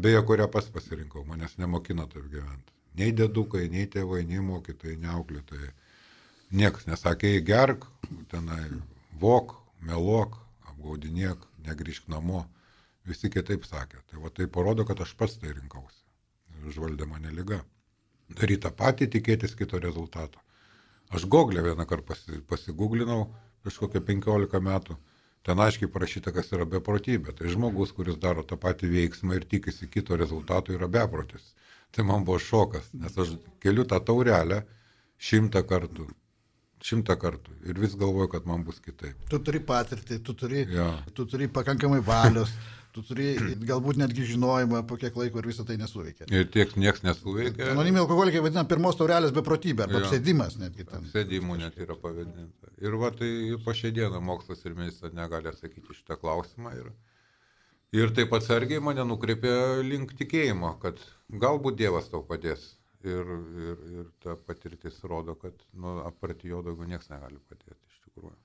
beje, 0.00 0.22
kurią 0.28 0.48
pas 0.52 0.68
pasirinkau, 0.72 1.26
manęs 1.28 1.58
nemokina 1.60 2.08
taip 2.08 2.24
gyventi. 2.32 2.72
Nei 2.96 3.12
dedukai, 3.16 3.68
nei 3.72 3.86
tėvai, 3.88 4.24
nei 4.28 4.40
mokytojai, 4.44 4.98
nei 5.00 5.12
auklėtojai. 5.12 5.70
Niekas 6.52 6.84
nesakė, 6.88 7.38
gerk, 7.44 7.86
tenai, 8.32 8.66
vok, 9.20 9.54
meluok, 9.80 10.36
apgaudinėk, 10.68 11.46
negryžk 11.64 12.08
namo. 12.12 12.44
Visi 13.08 13.32
kitaip 13.32 13.64
sakė. 13.66 14.04
Tai 14.10 14.20
va 14.22 14.30
tai 14.30 14.46
parodo, 14.46 14.84
kad 14.86 15.00
aš 15.00 15.16
pats 15.18 15.40
tai 15.40 15.56
rinkausi 15.56 16.01
užvaldė 16.68 17.06
mane 17.10 17.32
lyga. 17.34 17.60
Daryti 18.32 18.62
tą 18.64 18.70
patį, 18.76 19.08
tikėtis 19.16 19.54
kito 19.58 19.78
rezultato. 19.82 20.40
Aš 21.12 21.26
Google 21.28 21.60
vieną 21.66 21.84
kartą 21.86 22.06
pasi, 22.14 22.38
pasigūglinau 22.48 23.26
prieš 23.62 23.78
kokią 23.82 24.00
15 24.08 24.60
metų. 24.64 24.96
Ten 25.42 25.58
aiškiai 25.58 25.90
parašyta, 25.90 26.30
kas 26.32 26.52
yra 26.54 26.64
beprotybė. 26.70 27.34
Tai 27.36 27.50
žmogus, 27.50 27.90
kuris 27.92 28.16
daro 28.22 28.44
tą 28.46 28.56
patį 28.62 28.88
veiksmą 28.92 29.34
ir 29.40 29.44
tikisi 29.50 29.88
kito 29.90 30.16
rezultato, 30.16 30.72
yra 30.72 30.86
beprotis. 30.88 31.52
Tai 31.92 32.04
man 32.08 32.24
buvo 32.24 32.38
šokas, 32.40 32.86
nes 32.94 33.16
aš 33.18 33.34
keliu 33.60 33.84
tą 33.84 33.98
taurelę 34.00 34.62
šimtą 35.18 35.64
kartų. 35.68 36.06
Šimtą 36.82 37.14
kartų. 37.20 37.52
Ir 37.68 37.78
vis 37.78 37.92
galvoju, 37.98 38.28
kad 38.32 38.46
man 38.48 38.62
bus 38.66 38.78
kitaip. 38.82 39.18
Tu 39.30 39.38
turi 39.38 39.60
patirtį, 39.62 40.22
tu 40.26 40.32
turi, 40.34 40.64
Ja. 40.72 40.88
tu 41.14 41.26
turi 41.26 41.46
pakankamai 41.48 42.00
valios, 42.06 42.50
tu 42.92 43.02
turi 43.06 43.28
galbūt 43.68 43.98
netgi 44.00 44.26
žinojimą, 44.32 44.82
po 44.88 44.98
kiek 45.00 45.16
laiko 45.18 45.40
ir 45.40 45.48
visą 45.48 45.64
tai 45.68 45.78
nesuveikia. 45.80 46.28
Ir 46.32 46.48
tiek 46.52 46.74
nieks 46.80 47.04
nesuveikia. 47.06 47.70
Anoniminiai 47.72 48.04
alkoholikai 48.04 48.42
vadina 48.44 48.64
pirmos 48.68 48.98
taurelės 48.98 49.32
beprotybė 49.36 49.86
arba 49.86 50.02
apsėdimas 50.02 50.58
netgi 50.60 50.86
ten. 50.90 51.08
Sėdimų 51.12 51.58
net 51.62 51.78
yra 51.80 51.96
pavadinta. 52.00 52.72
Ir 52.84 52.98
va 53.00 53.12
tai 53.16 53.30
po 53.64 53.74
šią 53.78 53.94
dieną 53.96 54.20
mokslas 54.24 54.62
ir 54.66 54.76
medicina 54.78 55.12
negali 55.22 55.50
atsakyti 55.52 55.96
šitą 55.96 56.18
klausimą. 56.20 56.74
Ir, 56.82 56.92
ir 58.02 58.14
taip 58.18 58.36
atsargiai 58.36 58.82
mane 58.84 59.06
nukreipė 59.08 59.56
link 59.88 60.14
tikėjimo, 60.20 60.76
kad 60.84 61.00
galbūt 61.32 61.80
Dievas 61.80 62.12
tau 62.12 62.24
padės. 62.28 62.74
Ir, 63.02 63.30
ir, 63.58 63.78
ir 63.98 64.10
ta 64.22 64.36
patirtis 64.38 65.00
rodo, 65.10 65.34
kad 65.34 65.56
nu, 65.74 65.98
apart 66.06 66.44
jo 66.46 66.60
daugiau 66.62 66.86
niekas 66.86 67.10
negali 67.10 67.40
padėti 67.50 67.80
iš 67.90 68.02
tikrųjų. 68.04 68.36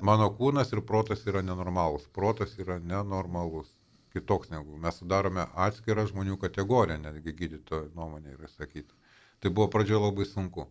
Mano 0.00 0.30
kūnas 0.32 0.72
ir 0.72 0.80
protas 0.88 1.22
yra 1.28 1.42
nenormalus. 1.44 2.06
Protas 2.16 2.56
yra 2.58 2.78
nenormalus. 2.80 3.68
Kitoks 4.14 4.50
negu. 4.50 4.76
Mes 4.82 4.96
sudarome 4.98 5.46
atskirą 5.66 6.04
žmonių 6.10 6.36
kategoriją, 6.42 6.98
netgi 7.04 7.34
gydytojo 7.40 7.90
nuomonė 7.94 8.34
yra 8.36 8.50
sakyta. 8.50 8.94
Tai 9.40 9.52
buvo 9.54 9.68
pradžioje 9.72 10.02
labai 10.04 10.26
sunku. 10.26 10.66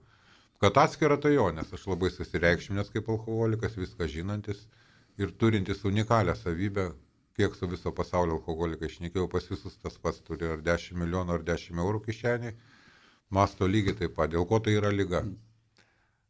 Kad 0.60 0.78
atskira 0.78 1.16
tai 1.24 1.34
jo, 1.38 1.48
nes 1.56 1.70
aš 1.74 1.86
labai 1.88 2.12
susireikšminęs 2.12 2.92
kaip 2.96 3.08
alkoholikas, 3.14 3.78
viską 3.80 4.10
žinantis 4.12 4.66
ir 5.18 5.32
turintis 5.32 5.86
unikalią 5.88 6.36
savybę, 6.36 6.90
kiek 7.40 7.56
su 7.56 7.68
viso 7.72 7.94
pasaulio 7.96 8.36
alkoholikai 8.36 8.90
išnekėjau, 8.92 9.30
pas 9.32 9.48
visus 9.48 9.78
tas 9.80 9.96
pats 10.04 10.20
turi 10.28 10.50
ar 10.52 10.60
10 10.66 11.00
milijonų, 11.00 11.38
ar 11.38 11.46
10 11.48 11.80
eurų 11.86 12.04
kišeniai, 12.10 12.58
masto 13.32 13.68
lygiai 13.68 13.96
taip 14.02 14.18
pat, 14.20 14.34
dėl 14.36 14.44
ko 14.50 14.60
tai 14.66 14.76
yra 14.82 14.92
lyga. 14.92 15.24
E, 15.24 15.49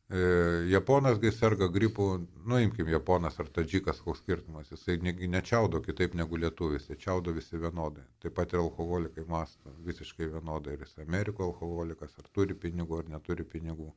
Japonas, 0.10 1.20
kai 1.22 1.30
serga 1.32 1.68
gripu, 1.70 2.06
nuimkim 2.50 2.88
Japonas 2.90 3.36
ar 3.40 3.50
Tadžikas, 3.54 4.00
koks 4.02 4.24
skirtumas, 4.24 4.72
jisai 4.74 4.98
nečiaudo 5.30 5.84
kitaip 5.86 6.16
negu 6.18 6.40
lietuvis, 6.42 6.88
jie 6.90 6.98
čiaudo 6.98 7.30
visi 7.36 7.60
vienodai. 7.62 8.08
Taip 8.24 8.34
pat 8.40 8.56
ir 8.56 8.64
alkoholikai 8.64 9.28
masto 9.30 9.70
visiškai 9.86 10.32
vienodai, 10.34 10.74
ir 10.74 10.88
jis 10.88 10.98
Ameriko 11.06 11.46
alkoholikas, 11.52 12.18
ar 12.18 12.26
turi 12.34 12.58
pinigų, 12.58 13.04
ar 13.04 13.14
neturi 13.14 13.46
pinigų, 13.46 13.94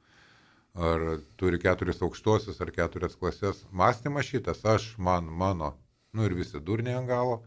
ar 0.76 1.08
turi 1.40 1.62
keturis 1.64 2.04
aukštuosius, 2.04 2.60
ar 2.60 2.76
keturias 2.76 3.16
klasės. 3.16 3.64
Mąstymas 3.72 4.28
šitas, 4.28 4.60
aš, 4.68 4.92
man, 4.98 5.32
mano, 5.32 5.78
nu 6.12 6.28
ir 6.28 6.36
visi 6.36 6.60
durniai 6.60 7.00
ant 7.00 7.08
galo, 7.08 7.40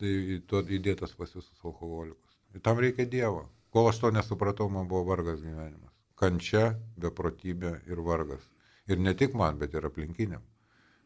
tai 0.00 0.40
to 0.48 0.64
įdėtas 0.64 1.12
pas 1.20 1.36
visus 1.36 1.60
alkoholikus. 1.60 2.40
Ir 2.56 2.64
tam 2.64 2.80
reikia 2.80 3.04
Dievo. 3.04 3.50
Kol 3.76 3.92
aš 3.92 4.00
to 4.00 4.14
nesupratau, 4.14 4.72
man 4.72 4.88
buvo 4.88 5.04
vargas 5.12 5.44
gyvenimas. 5.44 5.93
Kančia, 6.20 6.66
beprotybė 7.04 7.72
ir 7.90 8.02
vargas. 8.08 8.44
Ir 8.86 9.00
ne 9.02 9.14
tik 9.18 9.34
man, 9.40 9.58
bet 9.58 9.74
ir 9.74 9.86
aplinkiniam. 9.88 10.42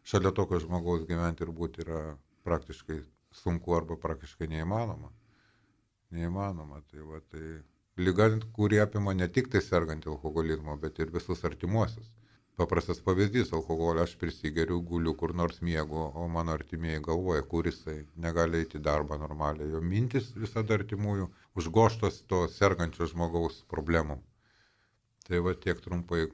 Šalia 0.08 0.32
tokio 0.36 0.58
žmogaus 0.60 1.06
gyventi 1.08 1.44
ir 1.46 1.52
būti 1.60 1.84
yra 1.84 2.02
praktiškai 2.48 2.98
sunku 3.40 3.74
arba 3.76 3.96
praktiškai 4.04 4.48
neįmanoma. 4.52 5.10
Neįmanoma. 6.16 6.82
Tai, 6.90 7.02
va, 7.10 7.20
tai 7.32 7.42
lyga, 8.04 8.28
kuri 8.56 8.80
apima 8.84 9.14
ne 9.16 9.28
tik 9.38 9.50
tai 9.52 9.62
sergantį 9.64 10.12
alkoholizmo, 10.14 10.76
bet 10.84 11.00
ir 11.04 11.12
visus 11.16 11.44
artimuosius. 11.50 12.12
Paprastas 12.58 13.00
pavyzdys- 13.06 13.52
alkoholio 13.58 14.02
aš 14.02 14.16
prisigeriu, 14.20 14.80
guliu 14.92 15.14
kur 15.14 15.34
nors 15.40 15.60
miegu, 15.62 16.00
o 16.22 16.28
mano 16.36 16.52
artimieji 16.58 17.02
galvoja, 17.08 17.42
kur 17.52 17.68
jisai 17.70 18.00
negali 18.16 18.62
eiti 18.62 18.80
į 18.80 18.84
darbą 18.88 19.18
normaliai. 19.24 19.70
Jo 19.74 19.80
mintis 19.92 20.32
visada 20.44 20.74
artimųjų 20.78 21.28
užgoštos 21.62 22.24
to 22.32 22.40
sergančio 22.56 23.06
žmogaus 23.12 23.62
problemom. 23.74 24.24
Tai 25.28 25.40
va 25.44 25.54
tiek 25.61 25.80
trumpai 25.85 26.25
e, 26.25 26.28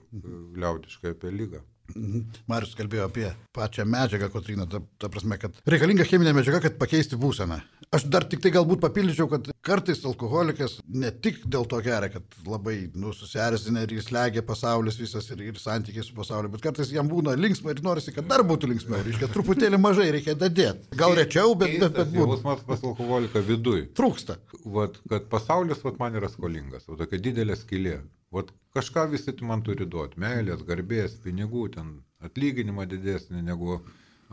liaudiškai 0.54 1.14
apie 1.16 1.32
lygą. 1.34 1.62
Mhm. 1.92 2.22
Marius 2.48 2.72
kalbėjo 2.78 3.04
apie 3.10 3.26
pačią 3.54 3.84
medžiagą, 3.88 4.30
Kotrina, 4.32 4.64
ta, 4.70 4.80
ta 4.98 5.10
prasme, 5.12 5.36
kad 5.40 5.58
reikalinga 5.68 6.06
cheminė 6.08 6.32
medžiaga, 6.36 6.62
kad 6.64 6.78
pakeisti 6.80 7.18
būseną. 7.20 7.58
Aš 7.94 8.06
dar 8.10 8.24
tik 8.26 8.40
tai 8.42 8.50
galbūt 8.54 8.80
papildyčiau, 8.82 9.28
kad 9.30 9.50
kartais 9.64 10.00
alkoholikas 10.08 10.78
ne 10.88 11.12
tik 11.12 11.42
dėl 11.44 11.68
to 11.70 11.78
geria, 11.84 12.08
kad 12.10 12.38
labai 12.48 12.88
nu, 12.96 13.12
susierzina 13.14 13.84
ir 13.84 13.92
jis 13.98 14.08
legia 14.16 14.42
pasaulis 14.46 14.98
visas 14.98 15.28
ir, 15.30 15.44
ir 15.50 15.60
santykiai 15.60 16.06
su 16.06 16.16
pasauliu, 16.16 16.50
bet 16.54 16.64
kartais 16.64 16.90
jam 16.94 17.10
būna 17.10 17.36
linksma 17.38 17.76
ir 17.76 17.84
norisi, 17.84 18.16
kad 18.16 18.26
dar 18.32 18.42
būtų 18.48 18.72
linksmiau. 18.72 19.04
Reiškia, 19.04 19.30
truputėlį 19.36 19.82
mažai 19.84 20.08
reikia 20.16 20.34
dadėti. 20.40 20.88
Gal 20.98 21.14
rečiau, 21.20 21.52
bet, 21.60 21.76
bet, 21.84 21.94
bet 22.00 22.12
būtų. 22.16 22.32
Jausmas 22.32 22.66
pas 22.66 22.82
alkoholiką 22.90 23.44
viduj. 23.44 23.86
Trūksta. 23.94 24.40
Vat, 24.64 24.98
kad 25.12 25.28
pasaulis 25.30 25.84
vat, 25.84 26.00
man 26.00 26.16
yra 26.18 26.32
skolingas, 26.32 26.88
o 26.88 26.98
tokia 26.98 27.20
didelė 27.28 27.60
skilė. 27.60 28.00
Vat, 28.34 28.50
kažką 28.74 29.06
visi 29.12 29.34
man 29.46 29.62
turi 29.66 29.86
duoti. 29.86 30.20
Meilės, 30.20 30.64
garbės, 30.66 31.14
pinigų, 31.24 31.68
ten 31.76 31.94
atlyginimą 32.24 32.86
didesnį 32.90 33.44
negu 33.46 33.78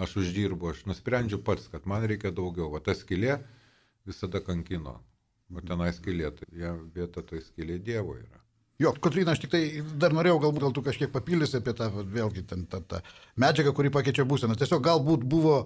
aš 0.02 0.18
uždirbu. 0.24 0.72
Aš 0.74 0.86
nusprendžiu 0.90 1.42
pats, 1.46 1.70
kad 1.72 1.86
man 1.86 2.08
reikia 2.10 2.34
daugiau. 2.34 2.72
O 2.74 2.80
ta 2.80 2.98
skilė 2.98 3.40
visada 4.08 4.42
kankino. 4.42 5.00
O 5.54 5.62
tenai 5.62 5.92
skilė, 5.94 6.32
tai 6.38 6.48
ja, 6.56 6.76
vieta 6.96 7.22
tai 7.28 7.42
skilė 7.44 7.78
Dievo 7.84 8.16
yra. 8.18 8.42
Jo, 8.82 8.96
Kotrina, 8.98 9.36
aš 9.36 9.44
tik 9.44 9.52
tai 9.54 9.62
dar 10.02 10.14
norėjau 10.16 10.40
galbūt 10.42 10.64
gal 10.64 10.72
tu 10.74 10.82
kažkiek 10.82 11.12
papildysi 11.14 11.60
apie 11.60 11.74
tą, 11.78 11.92
vėlgi, 12.16 12.42
ten, 12.50 12.64
tą, 12.70 12.80
tą 12.90 13.02
medžiagą, 13.44 13.76
kuri 13.78 13.92
pakeičia 13.94 14.26
būseną. 14.26 14.56
Tiesiog 14.58 14.82
galbūt 14.88 15.26
buvo 15.30 15.58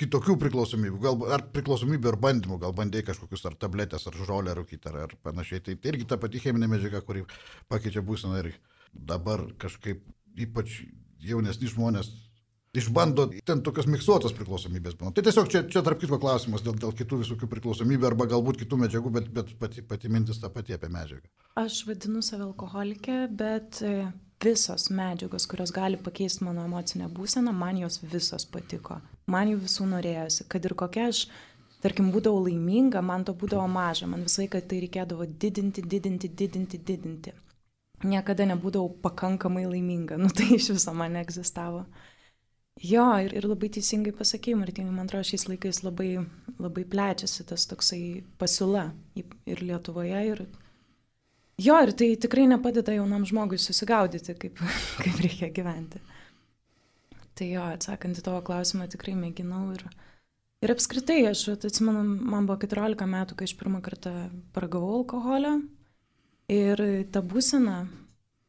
kitokių 0.00 0.36
priklausomybių, 0.40 1.00
gal, 1.02 1.20
ar 1.36 1.44
priklausomybių, 1.54 2.12
ar 2.12 2.18
bandymų, 2.24 2.58
gal 2.62 2.74
bandėjai 2.76 3.10
kažkokius 3.10 3.44
ar 3.50 3.58
tabletės, 3.60 4.06
ar 4.08 4.16
žolę 4.28 4.56
rūkyti, 4.58 4.90
ar, 4.90 5.02
ar 5.06 5.14
panašiai. 5.26 5.62
Tai, 5.66 5.76
tai 5.76 5.92
irgi 5.92 6.08
ta 6.08 6.18
pati 6.20 6.42
cheminė 6.42 6.70
medžiaga, 6.70 7.02
kuri 7.06 7.26
pakeičia 7.72 8.04
būseną 8.06 8.40
ir 8.42 8.50
dabar 8.92 9.44
kažkaip 9.60 10.02
ypač 10.40 10.82
jaunesni 11.20 11.68
žmonės 11.70 12.10
išbando 12.76 13.26
ten 13.46 13.62
tokios 13.66 13.88
miksuotos 13.90 14.34
priklausomybės. 14.36 14.94
būna. 14.98 15.12
Tai 15.14 15.24
tiesiog 15.26 15.50
čia, 15.50 15.62
čia 15.66 15.82
tarp 15.86 16.00
kitko 16.00 16.20
klausimas 16.22 16.62
dėl, 16.62 16.78
dėl 16.78 16.94
kitų 16.94 17.22
visokių 17.24 17.48
priklausomybių 17.50 18.10
arba 18.12 18.28
galbūt 18.30 18.60
kitų 18.62 18.78
medžiagų, 18.84 19.12
bet, 19.16 19.30
bet 19.34 19.54
pati, 19.58 19.82
pati 19.82 20.10
mintis 20.12 20.38
ta 20.42 20.52
pati 20.54 20.76
apie 20.76 20.90
medžiagą. 20.92 21.26
Aš 21.58 21.82
vadinu 21.88 22.22
save 22.22 22.46
alkoholikė, 22.46 23.24
bet 23.34 23.82
visos 24.44 24.88
medžiagos, 24.90 25.46
kurios 25.46 25.72
gali 25.72 25.98
pakeisti 26.00 26.44
mano 26.44 26.64
emocinę 26.64 27.08
būseną, 27.12 27.52
man 27.52 27.78
jos 27.78 28.00
visos 28.02 28.46
patiko. 28.46 29.00
Man 29.30 29.52
jų 29.52 29.60
visų 29.66 29.88
norėjosi, 29.90 30.46
kad 30.48 30.64
ir 30.64 30.74
kokia 30.74 31.08
aš, 31.10 31.26
tarkim, 31.84 32.10
būdavau 32.14 32.44
laiminga, 32.46 33.02
man 33.02 33.24
to 33.24 33.34
būdavo 33.36 33.66
maža, 33.68 34.08
man 34.10 34.24
visą 34.26 34.44
laiką 34.44 34.62
tai 34.68 34.80
reikėdavo 34.84 35.26
didinti, 35.44 35.84
didinti, 35.84 36.28
didinti, 36.28 36.78
didinti. 36.78 37.34
Niekada 38.00 38.46
nebūdavau 38.48 38.94
pakankamai 39.04 39.66
laiminga, 39.68 40.16
nu 40.16 40.32
tai 40.32 40.54
iš 40.56 40.70
viso 40.72 40.94
man 40.96 41.12
neegzistavo. 41.18 41.84
Jo, 42.80 43.04
ir, 43.20 43.34
ir 43.36 43.44
labai 43.44 43.68
teisingai 43.68 44.14
pasakėjai, 44.16 44.56
Martinai, 44.56 44.94
man 44.94 45.04
atrodo, 45.04 45.26
šiais 45.28 45.44
laikais 45.50 45.82
labai, 45.84 46.14
labai 46.56 46.86
plečiasi 46.88 47.44
tas 47.50 47.66
toksai 47.68 48.22
pasiūla 48.40 48.86
ir 49.20 49.60
Lietuvoje, 49.60 50.22
ir 50.32 50.46
Jo, 51.60 51.76
ir 51.84 51.92
tai 51.92 52.14
tikrai 52.20 52.46
nepadeda 52.48 52.94
jaunam 52.96 53.26
žmogui 53.28 53.58
susigaudyti, 53.60 54.36
kaip, 54.40 54.60
kaip 55.02 55.20
reikia 55.20 55.50
gyventi. 55.52 56.00
Tai 57.36 57.48
jo, 57.48 57.64
atsakant 57.76 58.20
į 58.20 58.24
tavo 58.24 58.40
klausimą, 58.44 58.86
tikrai 58.92 59.14
mėginau 59.16 59.70
ir, 59.74 59.84
ir 60.64 60.72
apskritai, 60.74 61.22
aš 61.30 61.46
atsimenu, 61.54 62.04
man 62.04 62.48
buvo 62.48 62.58
14 62.64 63.08
metų, 63.08 63.36
kai 63.36 63.48
aš 63.48 63.54
pirmą 63.60 63.80
kartą 63.84 64.12
paragavau 64.56 64.98
alkoholio 65.00 65.58
ir 66.50 66.82
ta 67.14 67.22
būsena, 67.24 67.84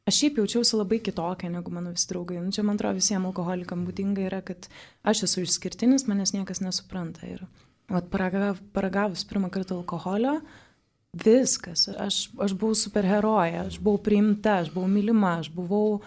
aš 0.09 0.21
šiaip 0.23 0.41
jaučiausi 0.41 0.79
labai 0.79 0.99
kitokia 1.03 1.51
negu 1.53 1.73
mano 1.73 1.93
visi 1.93 2.09
draugai. 2.09 2.39
Nu, 2.43 2.51
čia 2.55 2.65
man 2.67 2.79
atrodo 2.79 2.99
visiems 2.99 3.29
alkoholikam 3.29 3.85
būdinga 3.87 4.25
yra, 4.27 4.41
kad 4.45 4.67
aš 5.07 5.25
esu 5.29 5.45
išskirtinis, 5.45 6.07
manęs 6.09 6.33
niekas 6.35 6.63
nesupranta. 6.63 7.27
Ir 7.29 7.45
vat, 7.91 8.09
paragav, 8.11 8.59
paragavus 8.75 9.23
pirmą 9.29 9.51
kartą 9.53 9.79
alkoholio, 9.79 10.39
viskas, 11.11 11.89
aš, 11.99 12.27
aš 12.39 12.55
buvau 12.55 12.77
superherojė, 12.77 13.65
aš 13.67 13.79
buvau 13.83 13.99
priimta, 14.03 14.61
aš 14.61 14.71
buvau 14.73 14.87
mylima, 14.91 15.37
aš 15.41 15.51
buvau 15.53 16.01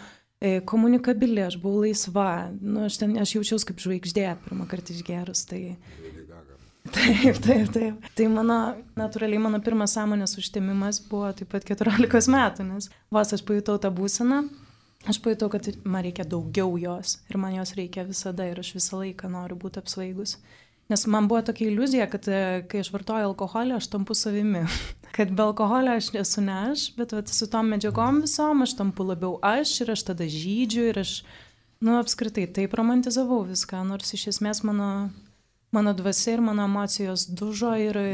E, 0.44 0.60
komunikabili, 0.60 1.40
aš 1.40 1.56
buvau 1.56 1.80
laisva, 1.80 2.50
nu, 2.60 2.82
aš, 2.84 2.98
ten, 3.00 3.14
aš 3.16 3.30
jaučiausi 3.38 3.68
kaip 3.70 3.78
žvaigždė 3.80 4.26
pirmą 4.44 4.66
kartą 4.68 4.92
išgerus. 4.92 5.46
Tai... 5.48 5.60
Taip, 6.94 7.38
taip, 7.40 7.70
taip. 7.72 8.08
Tai 8.18 8.26
mano, 8.28 8.58
natūraliai 8.98 9.40
mano 9.40 9.62
pirmas 9.64 9.94
sąmonės 9.96 10.36
užtemimas 10.36 10.98
buvo 11.08 11.30
taip 11.32 11.48
pat 11.54 11.64
14 11.70 12.28
metų, 12.34 12.66
nes 12.68 12.90
vos 13.14 13.32
aš 13.32 13.44
pajutau 13.48 13.78
tą 13.80 13.88
būseną, 13.96 14.42
aš 15.08 15.22
pajutau, 15.24 15.48
kad 15.54 15.70
man 15.80 16.04
reikia 16.04 16.28
daugiau 16.28 16.76
jos 16.82 17.16
ir 17.32 17.40
man 17.40 17.56
jos 17.56 17.72
reikia 17.78 18.04
visada 18.04 18.44
ir 18.50 18.60
aš 18.60 18.74
visą 18.76 19.00
laiką 19.00 19.32
noriu 19.32 19.56
būti 19.64 19.80
apsvaigus. 19.80 20.36
Nes 20.88 21.06
man 21.06 21.28
buvo 21.28 21.40
tokia 21.42 21.70
iliuzija, 21.70 22.06
kad 22.12 22.28
e, 22.28 22.62
kai 22.68 22.82
aš 22.84 22.90
vartoju 22.92 23.30
alkoholį, 23.30 23.78
aš 23.78 23.88
tampu 23.92 24.16
savimi. 24.18 24.66
kad 25.16 25.30
be 25.32 25.42
alkoholio 25.42 25.94
aš 25.96 26.10
nesu 26.12 26.42
ne 26.44 26.56
aš, 26.70 26.88
bet 26.96 27.12
vat, 27.16 27.28
su 27.28 27.46
tom 27.50 27.70
medžiagom 27.72 28.20
visom 28.24 28.64
aš 28.66 28.74
tampu 28.76 29.06
labiau 29.06 29.38
aš 29.42 29.72
ir 29.84 29.92
aš 29.94 30.02
tada 30.10 30.26
žydžiu 30.28 30.88
ir 30.90 30.98
aš, 31.04 31.12
nu, 31.84 31.94
apskritai 32.00 32.48
taip 32.56 32.74
romantizavau 32.74 33.44
viską, 33.46 33.84
nors 33.86 34.10
iš 34.16 34.26
esmės 34.34 34.64
mano, 34.66 34.88
mano 35.72 35.94
dvasia 35.96 36.34
ir 36.36 36.42
mano 36.42 36.66
emocijos 36.68 37.28
dužo 37.30 37.72
ir 37.78 38.00
e, 38.00 38.10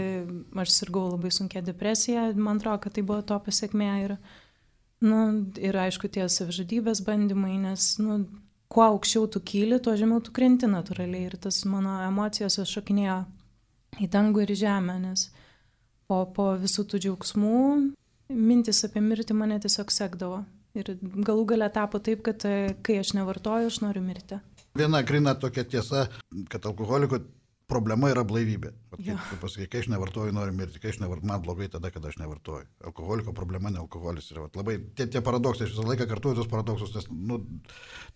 aš 0.63 0.77
sirgau 0.77 1.09
labai 1.09 1.33
sunkia 1.35 1.65
depresija, 1.65 2.29
man 2.37 2.61
atrodo, 2.61 2.85
kad 2.85 2.99
tai 2.99 3.07
buvo 3.07 3.25
to 3.27 3.41
pasiekmė 3.49 3.91
ir, 4.05 4.17
nu, 5.03 5.25
ir 5.59 5.81
aišku, 5.89 6.13
tie 6.13 6.29
savižudybės 6.29 7.03
bandymai, 7.09 7.57
nes, 7.65 7.95
nu, 7.99 8.23
kuo 8.71 8.85
aukščiau 8.87 9.27
tu 9.35 9.43
kyli, 9.43 9.81
tuo 9.83 9.97
žemiau 9.99 10.23
tu 10.25 10.33
krenti 10.37 10.69
natūraliai. 10.71 11.27
Ir 11.29 11.37
tas 11.43 11.63
mano 11.69 11.99
emocijos 12.07 12.61
šokinėjo 12.71 13.19
į 14.01 14.11
dangų 14.13 14.45
ir 14.47 14.55
žemę, 14.59 14.99
nes 15.03 15.29
po, 16.07 16.23
po 16.35 16.53
visų 16.61 16.87
tų 16.91 17.03
džiaugsmų 17.07 17.65
mintis 18.31 18.85
apie 18.87 19.03
mirtį 19.03 19.37
mane 19.37 19.59
tiesiog 19.63 19.91
sekdavo. 19.95 20.45
Ir 20.79 20.93
galų 21.03 21.49
gale 21.51 21.67
tapo 21.75 21.99
taip, 21.99 22.23
kad 22.23 22.47
kai 22.87 23.01
aš 23.01 23.17
nevartoju, 23.19 23.73
aš 23.73 23.81
noriu 23.83 24.05
mirti. 24.07 24.39
Viena 24.79 25.01
grina 25.03 25.35
tokia 25.35 25.65
tiesa, 25.67 26.05
kad 26.49 26.67
alkoholiko 26.71 27.19
problema 27.71 28.11
yra 28.11 28.25
blaivybė. 28.27 28.73
Ja. 29.01 29.17
Kaip 29.31 29.41
pasakai, 29.45 29.69
kai 29.71 29.83
aš 29.85 29.89
nevartoju, 29.93 30.35
noriu 30.35 30.55
mirti, 30.57 30.81
kai 30.83 30.91
aš 30.93 30.99
nevartoju, 31.01 31.29
man 31.31 31.43
blogai 31.45 31.71
tada, 31.73 31.93
kada 31.95 32.11
aš 32.11 32.19
nevartoju. 32.21 32.67
Alkoholiko 32.91 33.35
problema 33.37 33.73
ne 33.73 33.81
alkoholis 33.83 34.29
yra. 34.35 34.45
Vat, 34.49 34.59
labai 34.59 34.77
tie, 34.99 35.07
tie 35.07 35.23
paradoksai, 35.25 35.69
aš 35.69 35.75
visą 35.77 35.87
laiką 35.87 36.09
kartuoju 36.11 36.41
tos 36.41 36.51
paradoksus, 36.51 36.93
nes 36.97 37.09
nu, 37.15 37.41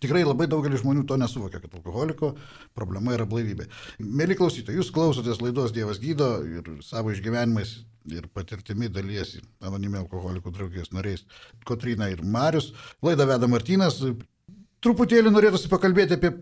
tikrai 0.03 0.25
labai 0.27 0.49
daugelis 0.51 0.83
žmonių 0.83 1.07
to 1.09 1.17
nesuvokia, 1.21 1.63
kad 1.63 1.79
alkoholiko 1.79 2.35
problema 2.77 3.15
yra 3.15 3.27
blaivybė. 3.29 3.69
Mėly 4.03 4.37
klausytojai, 4.39 4.77
jūs 4.81 4.93
klausotės 4.95 5.41
laidos 5.43 5.73
Dievas 5.75 6.01
gydo 6.03 6.29
ir 6.45 6.69
savo 6.85 7.15
išgyvenimais 7.15 7.77
ir 8.13 8.27
patirtimi 8.33 8.89
dalyjasi 8.93 9.41
anonimė 9.65 10.03
alkoholikų 10.03 10.53
draugijos 10.53 10.91
nariais 10.93 11.25
Kotrina 11.65 12.09
ir 12.11 12.21
Marius. 12.23 12.71
Laidą 13.05 13.27
veda 13.29 13.49
Martynas. 13.49 14.01
Truputėlį 14.85 15.31
norėtųsi 15.33 15.71
pakalbėti 15.71 16.19
apie 16.19 16.35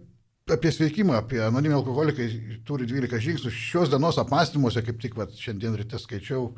apie 0.52 0.72
sveikimą, 0.76 1.16
apie 1.18 1.40
anonimį 1.44 1.78
alkoholikai 1.80 2.28
turi 2.68 2.88
12 2.90 3.22
žingsnių. 3.24 3.52
Šios 3.56 3.92
dienos 3.94 4.20
apmąstymuose, 4.20 4.84
kaip 4.84 5.00
tik 5.02 5.16
vat, 5.20 5.36
šiandien 5.40 5.78
ryte 5.80 6.00
skaičiau, 6.02 6.50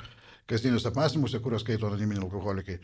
kasdienius 0.50 0.88
apmąstymuose, 0.89 1.42
kuriuos 1.44 1.66
skaito 1.66 1.90
anoniminiai 1.90 2.25
alkoholikai. 2.25 2.79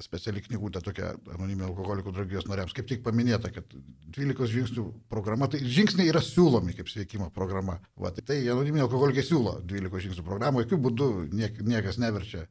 Speciali 0.00 0.40
knygutė 0.40 0.80
tokia 0.86 1.10
anoniminių 1.34 1.66
alkoholikų 1.66 2.12
draugijos 2.14 2.46
nariams. 2.48 2.72
Kaip 2.72 2.86
tik 2.88 3.02
paminėta, 3.04 3.50
kad 3.52 3.66
12 4.14 4.46
žingsnių 4.54 4.84
programa, 5.10 5.48
tai 5.50 5.60
žingsniai 5.66 6.08
yra 6.12 6.22
siūlomi 6.24 6.76
kaip 6.78 6.88
sveikimo 6.88 7.26
programa. 7.34 7.80
Va, 7.98 8.12
tai, 8.14 8.24
tai 8.24 8.38
anoniminiai 8.46 8.86
alkoholikai 8.86 9.26
siūlo 9.26 9.58
12 9.66 10.06
žingsnių 10.06 10.24
programą, 10.26 10.62
jokių 10.64 10.78
būdų 10.86 11.10
niek, 11.34 11.58
niekas 11.66 11.98
neverčia 12.00 12.46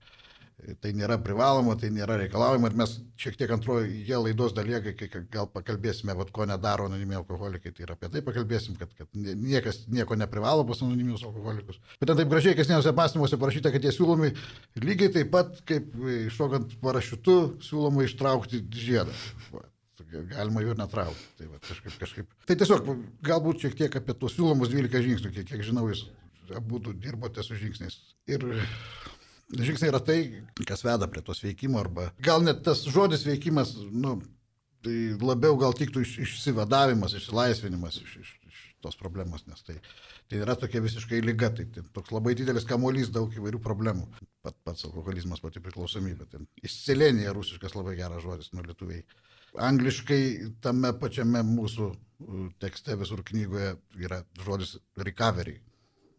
Tai 0.59 0.91
nėra 0.91 1.15
privaloma, 1.23 1.73
tai 1.79 1.87
nėra 1.95 2.17
reikalaujama 2.19 2.67
ir 2.67 2.73
mes 2.81 2.97
šiek 3.21 3.37
tiek 3.39 3.51
antroje 3.55 4.17
laidos 4.19 4.51
dalyje, 4.57 4.93
kai, 4.99 5.07
gal 5.31 5.47
pakalbėsime, 5.53 6.11
vat, 6.19 6.33
ko 6.35 6.43
nedaro 6.49 6.89
anoniminiai 6.89 7.21
alkoholikai, 7.21 7.71
tai 7.75 7.85
ir 7.85 7.93
apie 7.93 8.09
tai 8.11 8.21
pakalbėsim, 8.25 8.75
kad, 8.79 8.91
kad 8.97 9.07
niekas 9.15 9.85
nieko 9.87 10.17
neprivalo 10.19 10.65
pas 10.67 10.83
anoniminius 10.83 11.23
alkoholikus. 11.29 11.79
Bet 12.01 12.11
ten 12.11 12.19
taip 12.19 12.31
gražiai 12.33 12.57
kasdieniuose 12.59 12.91
apmąstymuose 12.91 13.39
parašyta, 13.39 13.71
kad 13.71 13.87
jie 13.87 13.93
siūlomi 13.95 14.33
lygiai 14.83 15.13
taip 15.15 15.31
pat, 15.31 15.63
kaip 15.69 15.95
iššokant 16.27 16.75
parašiutu, 16.83 17.39
siūloma 17.69 18.03
ištraukti 18.09 18.65
žiedą. 18.83 19.15
Galima 20.09 20.63
jų 20.63 20.73
ir 20.73 20.79
netraukti. 20.79 21.27
Tai, 21.39 21.51
va, 21.53 21.59
kažkaip, 21.63 21.95
kažkaip. 22.01 22.31
tai 22.49 22.55
tiesiog 22.59 22.87
galbūt 23.25 23.63
šiek 23.63 23.75
tiek 23.79 23.97
apie 23.99 24.15
tuos 24.17 24.35
siūlomus 24.35 24.71
12 24.73 25.05
žingsnių, 25.05 25.33
kiek, 25.35 25.47
kiek 25.51 25.63
žinau, 25.67 25.85
jūs 25.91 26.07
abu 26.57 26.81
dirbote 26.89 27.43
su 27.45 27.57
žingsniais. 27.59 27.99
Ir 28.31 28.45
Žingsniai 29.49 29.89
yra 29.89 30.01
tai, 30.05 30.19
kas 30.67 30.83
veda 30.85 31.07
prie 31.09 31.23
to 31.25 31.33
sveikimo, 31.33 31.79
arba 31.81 32.11
gal 32.25 32.43
net 32.45 32.61
tas 32.65 32.83
žodis 32.85 33.23
veikimas, 33.25 33.71
nu, 33.89 34.19
tai 34.85 34.97
labiau 35.17 35.57
gal 35.59 35.73
tiktų 35.77 36.03
iš, 36.05 36.11
išsivadavimas, 36.25 37.15
išsilaisvinimas 37.17 37.97
iš, 38.03 38.11
iš, 38.21 38.33
iš 38.49 38.59
tos 38.83 38.97
problemos, 38.99 39.45
nes 39.49 39.63
tai, 39.65 39.79
tai 40.29 40.43
yra 40.43 40.55
tokia 40.59 40.83
visiškai 40.83 41.21
lyga, 41.25 41.49
tai, 41.55 41.65
tai 41.73 41.83
toks 41.95 42.13
labai 42.15 42.35
didelis 42.37 42.67
kamuolys, 42.69 43.09
daug 43.15 43.33
įvairių 43.35 43.61
problemų. 43.63 44.05
Pat, 44.45 44.55
pats 44.67 44.85
alkoholizmas, 44.87 45.41
pati 45.43 45.63
priklausomybė. 45.63 46.29
Tai 46.31 46.43
Išsilenija 46.63 47.33
rusiškas 47.35 47.75
labai 47.75 47.97
geras 47.99 48.23
žodis, 48.23 48.53
nu 48.53 48.63
lietuviai. 48.63 49.01
Angliškai 49.65 50.21
tame 50.63 50.93
pačiame 51.01 51.41
mūsų 51.43 51.89
tekste 52.61 52.95
visur 52.99 53.23
knygoje 53.25 53.73
yra 53.99 54.21
žodis 54.45 54.77
recovery, 55.01 55.57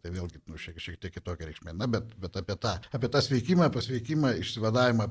Tai 0.01 0.11
vėlgi 0.15 0.39
nu, 0.49 0.57
šiek, 0.57 0.79
šiek 0.81 0.97
tiek 1.01 1.13
kitokia 1.13 1.47
reikšmė. 1.49 1.75
Na, 1.77 1.87
bet, 1.91 2.13
bet 2.21 2.37
apie, 2.39 2.55
tą, 2.57 2.73
apie 2.97 3.09
tą 3.13 3.21
sveikimą, 3.21 3.67
pasveikimą, 3.73 4.33
išsivadavimą 4.41 5.05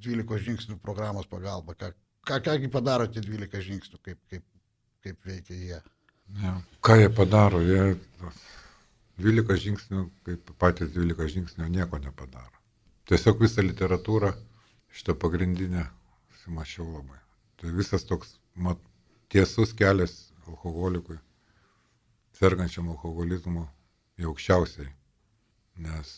12 0.00 0.44
žingsnių 0.46 0.78
programos 0.80 1.28
pagalba. 1.28 1.76
Ką, 1.76 1.90
ką, 2.28 2.38
kągi 2.46 2.70
padaro 2.72 3.08
tie 3.12 3.20
12 3.24 3.60
žingsnių, 3.66 4.00
kaip, 4.06 4.20
kaip, 4.32 4.46
kaip 5.04 5.28
veikia 5.28 5.58
jie. 5.58 5.80
Ja. 6.40 6.54
Ką 6.80 6.96
jie 7.02 7.10
padaro? 7.12 7.60
Jie 7.64 7.82
12 9.20 9.58
žingsnių, 9.66 10.06
kaip 10.24 10.52
patys 10.62 10.94
12 10.94 11.28
žingsnių, 11.34 11.68
nieko 11.76 12.00
nepadaro. 12.00 12.56
Tiesiog 13.10 13.42
visą 13.42 13.64
literatūrą, 13.66 14.30
šitą 14.94 15.16
pagrindinę, 15.20 15.84
sumašiau 16.44 16.86
labai. 16.94 17.20
Tai 17.60 17.74
visas 17.76 18.06
toks 18.08 18.38
mat, 18.54 18.80
tiesus 19.28 19.74
kelias 19.76 20.30
alkoholikui, 20.46 21.18
sergančiam 22.38 22.88
alkoholizmu 22.94 23.66
į 24.20 24.28
aukščiausiai, 24.28 24.90
nes 25.86 26.12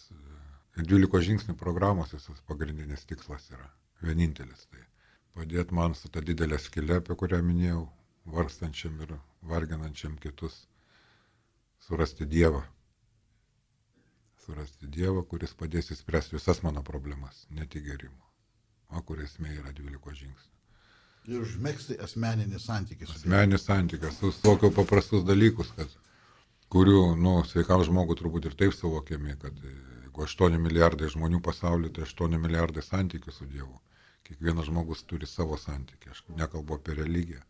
12 0.79 1.19
e, 1.19 1.23
žingsnių 1.29 1.57
programos 1.61 2.15
visas 2.17 2.43
pagrindinis 2.49 3.07
tikslas 3.09 3.49
yra 3.55 3.69
vienintelis. 4.03 4.67
Tai 4.73 4.83
padėti 5.39 5.79
man 5.79 5.97
su 5.99 6.11
ta 6.13 6.23
didelė 6.25 6.59
skilė, 6.61 7.01
apie 7.01 7.17
kurią 7.19 7.41
minėjau, 7.47 7.87
varstančiam 8.37 9.01
ir 9.07 9.17
varginančiam 9.53 10.17
kitus, 10.23 10.65
surasti 11.87 12.27
Dievą. 12.27 12.63
Surasti 14.45 14.91
Dievą, 14.91 15.23
kuris 15.31 15.55
padės 15.55 15.93
įspręsti 15.95 16.39
visas 16.39 16.63
mano 16.67 16.83
problemas, 16.87 17.45
ne 17.51 17.67
tik 17.67 17.87
gerimo, 17.87 18.33
o 18.91 19.03
kur 19.07 19.23
esmė 19.23 19.55
yra 19.61 19.75
12 19.77 20.19
žingsnių. 20.23 20.49
Ir 21.31 21.43
užmėgsti 21.45 22.01
asmeninį 22.03 22.59
santykį. 22.59 23.07
Asmeninį 23.07 23.59
santykį, 23.63 24.09
su 24.17 24.33
tokiu 24.43 24.73
paprastus 24.75 25.23
dalykus, 25.23 25.71
kad 25.77 25.93
kurių, 26.73 27.01
nu, 27.21 27.39
sveikam 27.49 27.83
žmogui 27.85 28.17
turbūt 28.19 28.49
ir 28.49 28.57
taip 28.59 28.75
suvokiami, 28.77 29.37
kad 29.43 29.57
e, 29.61 29.73
jeigu 30.07 30.25
8 30.25 30.59
milijardai 30.61 31.11
žmonių 31.13 31.43
pasaulyje, 31.45 31.97
tai 31.99 32.07
8 32.09 32.39
milijardai 32.41 32.85
santykių 32.87 33.35
su 33.35 33.49
Dievu. 33.49 33.79
Kiekvienas 34.27 34.69
žmogus 34.71 35.03
turi 35.09 35.29
savo 35.29 35.59
santykį, 35.59 36.13
aš 36.15 36.23
nekalbu 36.39 36.79
apie 36.79 36.97
religiją, 36.97 37.43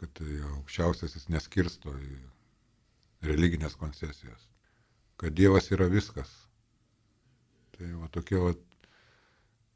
kad 0.00 0.20
e, 0.24 0.40
aukščiausiasis 0.56 1.30
neskirsto 1.32 1.94
į 1.96 2.18
religinės 3.30 3.78
koncesijas, 3.80 4.48
kad 5.16 5.36
Dievas 5.36 5.70
yra 5.72 5.88
viskas. 5.92 6.32
Tai 7.76 7.88
va 8.02 8.10
tokie 8.12 8.40
va, 8.40 8.52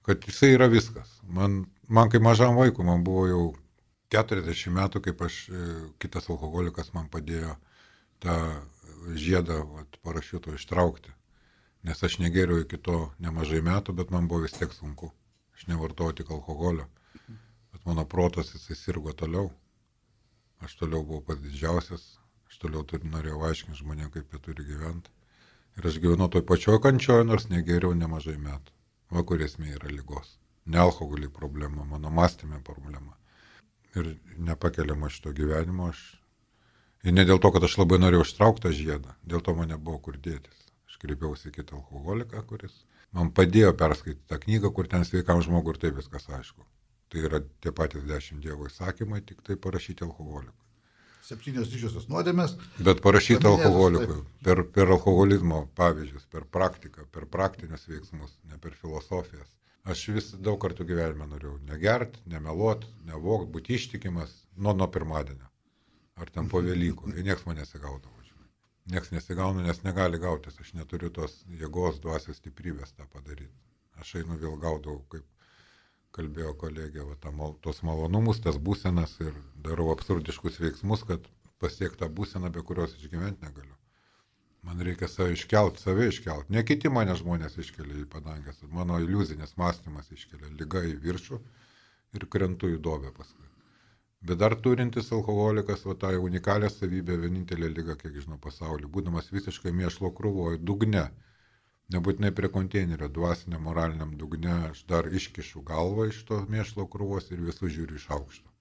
kad 0.08 0.24
jisai 0.28 0.52
yra 0.56 0.68
viskas. 0.72 1.16
Man, 1.24 1.62
man 1.88 2.12
kaip 2.12 2.24
mažam 2.24 2.60
vaikui, 2.60 2.84
man 2.84 3.04
buvo 3.06 3.26
jau 3.30 3.42
40 4.12 4.76
metų, 4.76 5.04
kaip 5.08 5.24
aš, 5.24 5.42
e, 5.48 5.66
kitas 6.02 6.28
alkoholikas 6.28 6.92
man 6.96 7.08
padėjo 7.08 7.56
tą 8.24 8.36
žiedą 9.16 9.62
vat, 9.74 9.96
parašiuto 10.04 10.54
ištraukti. 10.54 11.12
Nes 11.82 12.02
aš 12.04 12.18
negeriau 12.20 12.60
iki 12.60 12.76
to 12.76 13.10
nemažai 13.18 13.62
metų, 13.64 13.94
bet 13.96 14.10
man 14.12 14.28
buvo 14.28 14.44
vis 14.44 14.56
tiek 14.56 14.72
sunku. 14.76 15.10
Aš 15.56 15.66
nevartojau 15.72 16.16
tik 16.18 16.30
alkoholio. 16.30 16.86
Bet 17.72 17.86
mano 17.88 18.04
protas 18.04 18.52
jisai 18.54 18.76
sirgo 18.76 19.12
toliau. 19.12 19.48
Aš 20.60 20.76
toliau 20.76 21.04
buvau 21.06 21.24
pats 21.24 21.40
didžiausias, 21.40 22.04
aš 22.50 22.60
toliau 22.60 22.84
turi, 22.84 23.08
norėjau 23.08 23.40
aiškinti 23.48 23.80
žmonėm, 23.80 24.10
kaip 24.12 24.34
jie 24.34 24.42
turi 24.44 24.66
gyventi. 24.68 25.12
Ir 25.78 25.88
aš 25.88 25.96
gyvenau 26.02 26.28
toj 26.28 26.44
pačioj 26.44 26.80
kančioje, 26.84 27.24
nors 27.24 27.48
negeriau 27.48 27.96
nemažai 27.96 28.36
metų. 28.36 28.76
Va 29.16 29.24
kur 29.24 29.40
esmė 29.40 29.72
yra 29.78 29.88
lygos. 29.88 30.36
Ne 30.66 30.82
alkoholį 30.82 31.30
problema, 31.32 31.86
mano 31.88 32.12
mąstymė 32.12 32.60
problema. 32.66 33.16
Ir 33.96 34.12
nepakeliama 34.36 35.08
šito 35.10 35.32
gyvenimo 35.34 35.88
aš. 35.90 36.02
Ir 37.00 37.14
ne 37.16 37.24
dėl 37.24 37.40
to, 37.40 37.48
kad 37.54 37.64
aš 37.64 37.78
labai 37.80 37.96
norėjau 38.00 38.26
ištraukti 38.26 38.66
tą 38.66 38.72
žiedą, 38.76 39.14
dėl 39.24 39.40
to 39.44 39.54
man 39.56 39.70
nebuvo 39.72 40.00
kur 40.04 40.18
dėtis. 40.20 40.66
Aš 40.90 40.98
kreipiausi 41.00 41.48
į 41.48 41.54
kitą 41.54 41.78
alkoholiką, 41.78 42.42
kuris 42.48 42.74
man 43.16 43.30
padėjo 43.36 43.72
perskaityti 43.80 44.28
tą 44.28 44.40
knygą, 44.42 44.72
kur 44.76 44.88
ten 44.90 45.06
sveikam 45.08 45.40
žmogui 45.44 45.74
ir 45.74 45.80
taip 45.80 45.96
viskas 45.96 46.28
aišku. 46.28 46.66
Tai 47.10 47.22
yra 47.26 47.40
tie 47.64 47.72
patys 47.74 48.04
dešimt 48.06 48.44
dievo 48.44 48.68
įsakymai, 48.68 49.22
tik 49.26 49.40
tai 49.46 49.56
parašyti 49.56 50.04
alkoholikui. 50.06 50.66
Septynios 51.24 51.70
didžiosios 51.72 52.06
nuodėmės. 52.10 52.56
Bet 52.84 53.00
parašyti 53.04 53.48
alkoholikui 53.48 54.20
per, 54.44 54.62
per 54.76 54.92
alkoholizmo 54.96 55.64
pavyzdžius, 55.80 56.28
per 56.32 56.46
praktiką, 56.56 57.06
per 57.14 57.26
praktinius 57.32 57.88
veiksmus, 57.88 58.36
ne 58.50 58.60
per 58.62 58.76
filosofijas. 58.76 59.48
Aš 59.88 60.06
vis 60.14 60.32
daug 60.36 60.60
kartų 60.62 60.84
gyvenime 60.90 61.26
norėjau 61.30 61.56
negert, 61.70 62.18
nemeluot, 62.28 62.84
nevokt, 63.08 63.48
būti 63.54 63.78
ištikimas 63.78 64.34
nuo, 64.56 64.76
nuo 64.76 64.90
pirmadienio. 64.92 65.49
Ar 66.20 66.30
ten 66.34 66.48
po 66.52 66.60
Velykų. 66.64 67.14
Ir 67.16 67.26
nieks 67.26 67.46
man 67.48 67.58
nesigaudavo. 67.60 68.22
žinai. 68.28 68.48
Nieks 68.94 69.12
nesigauna, 69.14 69.64
nes 69.66 69.82
negali 69.86 70.20
gautis. 70.20 70.60
Aš 70.60 70.74
neturiu 70.78 71.10
tos 71.10 71.40
jėgos, 71.62 72.00
dvasios 72.04 72.40
stiprybės 72.42 72.92
tą 72.96 73.08
padaryti. 73.14 73.56
Aš 74.00 74.14
einu 74.22 74.36
vėl 74.40 74.56
gaudau, 74.60 75.00
kaip 75.12 75.26
kalbėjo 76.16 76.54
kolegė, 76.62 77.04
va, 77.06 77.32
mal, 77.40 77.52
tos 77.64 77.82
malonumus, 77.86 78.40
tas 78.46 78.56
būsenas 78.68 79.12
ir 79.24 79.36
darau 79.66 79.90
absurdiškus 79.94 80.58
veiksmus, 80.62 81.04
kad 81.10 81.28
pasiekti 81.62 82.02
tą 82.02 82.08
būseną, 82.20 82.50
be 82.54 82.64
kurios 82.66 82.96
išgyventi 82.98 83.46
negaliu. 83.46 83.76
Man 84.66 84.82
reikia 84.84 85.08
save 85.08 85.36
iškelt, 85.36 85.78
save 85.80 86.08
iškelt. 86.10 86.50
Ne 86.52 86.64
kiti 86.68 86.90
mane 86.92 87.14
žmonės 87.16 87.56
iškelia 87.62 88.02
į 88.02 88.08
padangęs. 88.14 88.60
Mano 88.76 88.98
iliuzinis 89.00 89.56
mąstymas 89.60 90.10
iškelia 90.16 90.50
lyga 90.58 90.82
į 90.84 90.98
viršų 91.04 91.38
ir 92.18 92.26
krentu 92.34 92.68
į 92.74 92.80
dobę 92.84 93.12
paskui. 93.16 93.49
Bet 94.20 94.38
dar 94.40 94.54
turintis 94.64 95.12
alkoholikas, 95.16 95.82
va 95.88 95.94
tą 96.00 96.10
unikalią 96.20 96.68
savybę, 96.72 97.16
vienintelė 97.22 97.70
lyga, 97.72 97.96
kiek 98.00 98.18
žinau, 98.20 98.36
pasaulyje, 98.46 98.88
būdamas 98.96 99.30
visiškai 99.32 99.72
mėšlo 99.72 100.10
krūvoje, 100.18 100.58
dugne, 100.70 101.06
nebūtinai 101.94 102.30
prie 102.36 102.50
konteinerio, 102.56 103.08
dvasiniam, 103.08 103.64
moraliniam 103.68 104.12
dugne, 104.20 104.56
aš 104.72 104.82
dar 104.92 105.08
iškišu 105.20 105.62
galvą 105.70 106.10
iš 106.10 106.18
to 106.28 106.42
mėšlo 106.56 106.84
krūvos 106.92 107.32
ir 107.32 107.40
visus 107.46 107.72
žiūriu 107.76 107.96
iš 107.96 108.10
aukšto. 108.18 108.52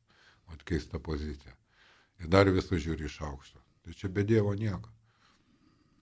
O 0.48 0.56
keista 0.72 1.02
pozicija. 1.10 1.54
Ir 2.24 2.32
dar 2.38 2.50
visus 2.56 2.80
žiūriu 2.86 3.12
iš 3.12 3.19
aukšto. 3.28 3.60
Tai 3.84 3.98
čia 4.00 4.10
be 4.15 4.24
Dievo 4.32 4.56
nieko. 4.63 4.95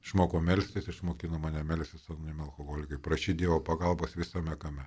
Išmokau 0.05 0.39
melstis, 0.51 0.87
išmokino 0.93 1.41
mane 1.41 1.63
melstis 1.63 2.05
anonimi 2.13 2.45
alkoholikai, 2.45 3.01
prašyti 3.09 3.41
Dievo 3.41 3.57
pagalbos 3.71 4.15
visame 4.15 4.55
kame. 4.61 4.85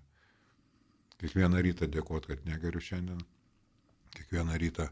Kiekvieną 1.18 1.60
rytą 1.66 1.90
dėkoti, 1.90 2.32
kad 2.32 2.46
negeriu 2.48 2.80
šiandien. 2.80 3.20
Kiekvieną 4.16 4.58
rytą 4.60 4.86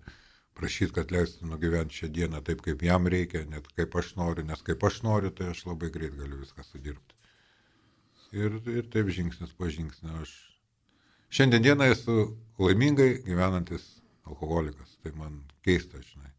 prašyti, 0.59 0.94
kad 0.96 1.12
leistų 1.14 1.48
nugyventi 1.50 2.02
šią 2.02 2.11
dieną 2.14 2.42
taip, 2.46 2.62
kaip 2.66 2.83
jam 2.83 3.07
reikia, 3.11 3.44
net 3.50 3.68
kaip 3.78 3.94
aš 4.00 4.14
noriu, 4.18 4.44
nes 4.46 4.62
kaip 4.66 4.85
aš 4.85 5.02
noriu, 5.07 5.31
tai 5.35 5.52
aš 5.52 5.64
labai 5.68 5.90
greit 5.94 6.16
galiu 6.18 6.40
viską 6.42 6.66
sudirbti. 6.66 7.18
Ir, 8.37 8.59
ir 8.68 8.88
taip 8.92 9.09
žingsnis 9.14 9.54
po 9.57 9.70
žingsnio 9.72 10.18
aš 10.20 10.35
šiandien 11.33 11.64
dieną 11.64 11.88
esu 11.94 12.16
laimingai 12.61 13.22
gyvenantis 13.24 13.87
alkoholikas. 14.28 14.98
Tai 15.02 15.14
man 15.16 15.42
keista, 15.64 16.00
žinai. 16.04 16.33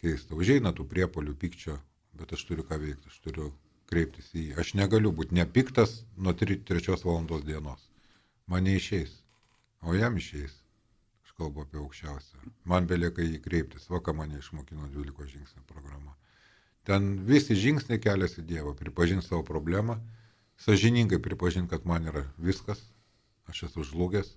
Keista. 0.00 0.36
Užeina 0.36 0.74
tų 0.76 0.86
priepolių 0.90 1.36
pykčio, 1.40 1.78
bet 2.18 2.34
aš 2.36 2.44
turiu 2.48 2.66
ką 2.68 2.78
veikti, 2.82 3.08
aš 3.08 3.20
turiu 3.24 3.52
kreiptis 3.90 4.30
į 4.34 4.48
jį. 4.48 4.56
Aš 4.60 4.74
negaliu 4.80 5.12
būti 5.16 5.36
nepiktas 5.38 6.02
nuo 6.16 6.34
3 6.36 6.60
valandos 7.04 7.44
dienos. 7.46 7.88
Man 8.50 8.66
neišeis, 8.68 9.14
o 9.80 9.94
jam 9.96 10.18
išeis. 10.20 10.52
Kalbu 11.38 11.64
apie 11.64 11.80
aukščiausią. 11.82 12.50
Man 12.70 12.86
belieka 12.90 13.24
jį 13.24 13.40
kreiptis, 13.42 13.88
va 13.90 13.98
ką 14.04 14.14
mane 14.14 14.38
išmokino 14.38 14.86
12 14.92 15.30
žingsnių 15.32 15.64
programa. 15.66 16.14
Ten 16.86 17.24
visi 17.26 17.56
žingsniai 17.58 18.00
keliasi 18.02 18.44
Dievo, 18.44 18.74
pripažinti 18.78 19.26
savo 19.26 19.42
problemą, 19.42 19.96
sažiningai 20.60 21.18
pripažinti, 21.22 21.70
kad 21.72 21.86
man 21.88 22.06
yra 22.12 22.26
viskas, 22.38 22.82
aš 23.50 23.64
esu 23.70 23.86
žlugęs 23.90 24.34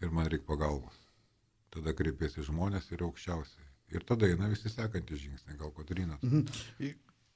ir 0.00 0.10
man 0.10 0.26
reikia 0.32 0.48
pagalbos. 0.48 0.96
Tada 1.70 1.94
kreipiasi 1.94 2.42
žmonės 2.48 2.90
ir 2.90 3.04
aukščiausiai. 3.06 3.68
Ir 3.94 4.06
tada 4.06 4.26
eina 4.30 4.48
visi 4.50 4.70
sekantys 4.70 5.22
žingsniai, 5.22 5.58
gal 5.58 5.70
Kotrina. 5.76 6.18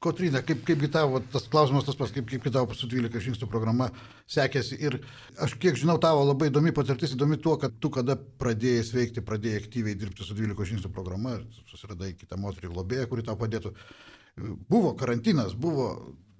Kotrina, 0.04 0.42
kaip, 0.44 0.60
kaipgi 0.68 0.90
tavo, 0.92 1.20
tas 1.32 1.46
klausimas 1.50 1.86
tas 1.86 1.96
pats, 1.96 2.12
kaip, 2.14 2.28
kaip 2.28 2.48
tavo 2.52 2.76
su 2.76 2.88
12 2.90 3.22
žingsnių 3.24 3.48
programa 3.50 3.88
sekėsi. 4.30 4.76
Ir 4.84 4.98
aš 5.44 5.56
kiek 5.60 5.78
žinau, 5.80 5.96
tavo 6.02 6.26
labai 6.28 6.50
įdomi 6.50 6.74
patirtis, 6.76 7.14
įdomi 7.16 7.38
tuo, 7.40 7.56
kad 7.60 7.78
tu 7.80 7.90
kada 7.94 8.16
pradėjai 8.16 8.82
sveikti, 8.90 9.24
pradėjai 9.24 9.62
aktyviai 9.62 9.96
dirbti 9.98 10.26
su 10.26 10.36
12 10.36 10.68
žingsnių 10.74 10.92
programa, 10.92 11.38
susiradai 11.70 12.12
kitą 12.18 12.36
moterį 12.40 12.74
globėją, 12.74 13.08
kuri 13.08 13.24
tau 13.24 13.38
padėtų. 13.40 13.72
Buvo 14.68 14.92
karantinas, 14.98 15.54
buvo, 15.56 15.88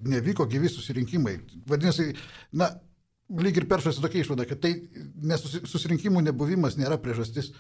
nevyko 0.04 0.46
gyvi 0.50 0.68
susirinkimai. 0.68 1.38
Vadinasi, 1.70 2.12
na, 2.52 2.68
lyg 3.40 3.56
ir 3.56 3.68
peršasi 3.70 4.02
tokia 4.04 4.24
išvada, 4.24 4.46
kad 4.48 4.60
tai 4.64 4.74
nesusirinkimų 5.24 6.24
nebuvimas 6.28 6.78
nėra 6.80 6.98
priežastis 7.00 7.52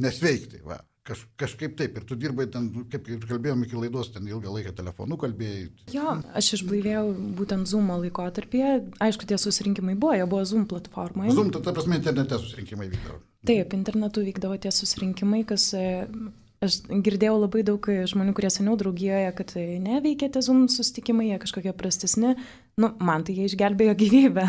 nesveikti. 0.00 0.62
Va. 0.66 0.80
Kaž, 1.06 1.20
kažkaip 1.38 1.76
taip, 1.78 2.00
ir 2.00 2.04
tu 2.06 2.16
dirbai 2.18 2.48
ten, 2.50 2.64
kaip, 2.90 3.04
kaip 3.06 3.24
kalbėjom 3.30 3.60
iki 3.62 3.76
laidos, 3.78 4.08
ten 4.10 4.26
ilgą 4.26 4.50
laiką 4.50 4.72
telefonu 4.74 5.14
kalbėjai. 5.22 5.68
Jo, 5.94 6.16
aš 6.34 6.48
išblaivėjau 6.56 7.04
būtent 7.38 7.70
Zoom 7.70 7.92
laikotarpyje. 7.92 8.72
Aišku, 9.06 9.28
tie 9.30 9.38
susirinkimai 9.38 9.94
buvo, 9.94 10.16
jie 10.18 10.24
buvo 10.26 10.42
Zoom 10.50 10.64
platformoje. 10.66 11.30
Zoom, 11.36 11.52
ta, 11.54 11.60
ta 11.62 11.74
prasme, 11.76 12.00
internete 12.00 12.40
susirinkimai 12.42 12.88
vykdavo. 12.90 13.20
Taip, 13.46 13.76
internetu 13.78 14.24
vykdavo 14.26 14.56
tie 14.64 14.72
susirinkimai, 14.74 15.44
kas 15.46 15.68
e, 15.78 15.84
aš 16.66 16.80
girdėjau 16.90 17.36
labai 17.44 17.62
daug 17.68 17.86
žmonių, 18.10 18.34
kurie 18.34 18.50
seniau 18.50 18.74
draugijoje, 18.80 19.28
kad 19.38 19.54
neveikia 19.84 20.30
tie 20.34 20.42
Zoom 20.42 20.64
susitikimai, 20.72 21.28
jie 21.28 21.38
kažkokie 21.44 21.74
prastesni. 21.78 22.32
Nu, 22.82 22.90
man 22.98 23.22
tai 23.28 23.36
jie 23.38 23.46
išgelbėjo 23.46 23.94
gyvybę. 24.02 24.48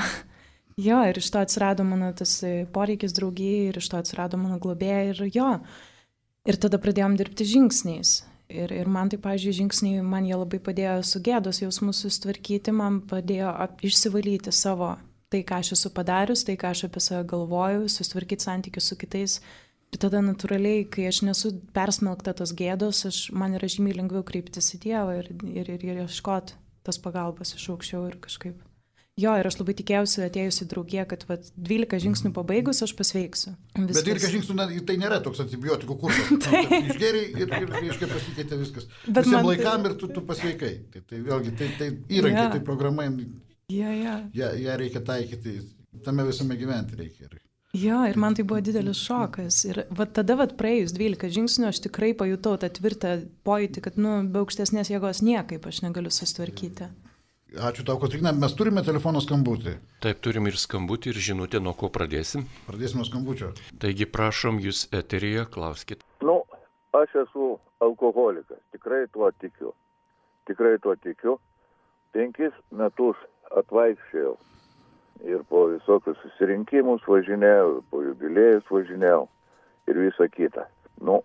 jo, 0.87 1.03
ir 1.05 1.21
iš 1.21 1.29
to 1.35 1.43
atsirado 1.45 1.85
mano 1.85 2.09
tas 2.17 2.33
poreikis 2.73 3.13
draugijai, 3.13 3.69
ir 3.69 3.77
iš 3.77 3.91
to 3.93 4.01
atsirado 4.01 4.41
mano 4.41 4.57
globėja, 4.63 5.13
ir 5.13 5.23
jo. 5.37 5.51
Ir 6.47 6.55
tada 6.63 6.79
pradėjom 6.79 7.17
dirbti 7.19 7.45
žingsniais. 7.47 8.21
Ir, 8.47 8.71
ir 8.71 8.87
man 8.87 9.09
tai, 9.11 9.19
pavyzdžiui, 9.19 9.55
žingsniai, 9.57 10.03
man 10.07 10.23
jie 10.23 10.37
labai 10.39 10.61
padėjo 10.63 11.01
su 11.03 11.19
gėdos 11.19 11.59
jausmus 11.59 11.99
sustvarkyti, 12.05 12.71
man 12.71 13.01
padėjo 13.09 13.51
ap, 13.51 13.81
išsivalyti 13.83 14.53
savo 14.55 14.93
tai, 15.27 15.41
ką 15.43 15.59
aš 15.59 15.73
esu 15.75 15.91
padarius, 15.91 16.45
tai, 16.47 16.55
ką 16.59 16.71
aš 16.71 16.85
apie 16.87 17.03
save 17.03 17.25
galvoju, 17.27 17.89
sustvarkyti 17.91 18.47
santykius 18.47 18.87
su 18.87 18.95
kitais. 18.99 19.41
Ir 19.91 19.99
tada 20.03 20.21
natūraliai, 20.23 20.85
kai 20.91 21.09
aš 21.09 21.21
nesu 21.27 21.51
persmelkta 21.75 22.33
tos 22.39 22.55
gėdos, 22.55 23.03
aš, 23.07 23.19
man 23.35 23.55
yra 23.59 23.67
žymiai 23.71 23.99
lengviau 23.99 24.23
kreiptis 24.27 24.73
į 24.75 24.81
Dievą 24.87 25.19
ir, 25.19 25.31
ir, 25.47 25.75
ir, 25.75 25.83
ir 25.83 26.01
ieškoti 26.05 26.55
tas 26.87 26.99
pagalbas 27.03 27.51
iš 27.55 27.67
aukščiau 27.73 28.07
ir 28.07 28.19
kažkaip. 28.23 28.66
Jo, 29.17 29.31
ir 29.33 29.47
aš 29.49 29.55
labai 29.57 29.73
tikėjausi 29.79 30.21
atėjusi 30.27 30.67
draugė, 30.69 31.01
kad 31.09 31.23
vat, 31.25 31.47
12 31.57 32.03
žingsnių 32.03 32.29
pabaigus 32.35 32.83
aš 32.85 32.91
pasveiksiu. 32.99 33.55
Viskas. 33.73 34.03
Bet 34.03 34.09
12 34.11 34.33
žingsnių 34.35 34.57
na, 34.59 34.67
tai 34.85 34.97
nėra 35.01 35.17
toks 35.25 35.41
antibiotikų 35.41 35.95
kursas. 36.03 36.29
tai. 36.45 36.61
Išgeriai 36.83 37.31
ir, 37.33 37.49
ir 37.49 37.73
reiškia 37.73 38.11
pasikeitė 38.11 38.59
viskas. 38.61 38.85
Bet 39.07 39.25
Visiems 39.25 39.39
man... 39.39 39.49
laikam 39.49 39.89
ir 39.89 39.95
tu, 39.97 40.11
tu 40.13 40.21
pasveikai. 40.27 40.69
Tai, 40.93 41.01
tai 41.09 41.23
vėlgi, 41.25 41.55
tai, 41.57 41.71
tai 41.79 41.87
įrankiai, 42.13 42.43
ja. 42.43 42.51
tai 42.53 42.61
programa, 42.67 43.07
ja, 43.73 43.95
ja. 43.95 44.19
ją, 44.37 44.51
ją 44.67 44.77
reikia 44.83 45.01
taikyti, 45.09 45.55
tame 46.05 46.27
visame 46.29 46.59
gyventi 46.61 47.01
reikia. 47.01 47.33
Jo, 47.73 48.03
ir 48.09 48.21
man 48.21 48.37
tai 48.37 48.45
buvo 48.45 48.61
didelis 48.61 49.01
šokas. 49.01 49.63
Ir 49.65 49.81
va 49.97 50.05
tada, 50.05 50.37
va 50.37 50.45
praėjus 50.61 50.93
12 50.93 51.33
žingsnių, 51.39 51.71
aš 51.73 51.81
tikrai 51.89 52.13
pajutau 52.21 52.53
tą 52.61 52.69
tvirtą 52.77 53.17
pojūtį, 53.49 53.85
kad, 53.89 53.97
nu, 53.97 54.21
be 54.29 54.45
aukštesnės 54.45 54.93
jėgos 54.93 55.25
niekaip 55.25 55.65
aš 55.65 55.81
negaliu 55.89 56.13
sustvarkyti. 56.13 56.85
Ja. 56.85 57.06
Ačiū 57.55 57.85
tau, 57.87 57.95
Kotrina. 57.95 58.33
Mes 58.35 58.51
turime 58.59 58.81
telefono 58.83 59.21
skambutį. 59.23 59.77
Taip, 60.03 60.17
turim 60.19 60.49
ir 60.49 60.57
skambutį, 60.59 61.13
ir 61.13 61.19
žinutę, 61.29 61.61
nuo 61.63 61.71
ko 61.79 61.87
pradėsim. 61.87 62.43
Pradėsim 62.67 62.99
nuo 62.99 63.07
skambučio. 63.07 63.53
Taigi, 63.79 64.03
prašom, 64.03 64.59
jūs 64.59 64.81
eterija, 64.91 65.45
klauskit. 65.47 66.03
Nu, 66.19 66.41
aš 66.91 67.15
esu 67.23 67.53
alkoholikas, 67.79 68.59
tikrai 68.75 69.05
tuo 69.15 69.31
tikiu. 69.39 69.71
Tikrai 70.51 70.75
tuo 70.83 70.97
tikiu. 70.99 71.37
Penkis 72.11 72.51
metus 72.75 73.15
atvaikščiojau 73.55 74.35
ir 75.31 75.43
po 75.47 75.65
visokius 75.71 76.19
susirinkimus 76.25 77.07
važinėjau, 77.07 77.81
po 77.87 78.03
jubiliejus 78.03 78.67
važinėjau 78.69 79.23
ir 79.87 80.01
visa 80.03 80.27
kita. 80.35 80.67
Nu, 80.99 81.21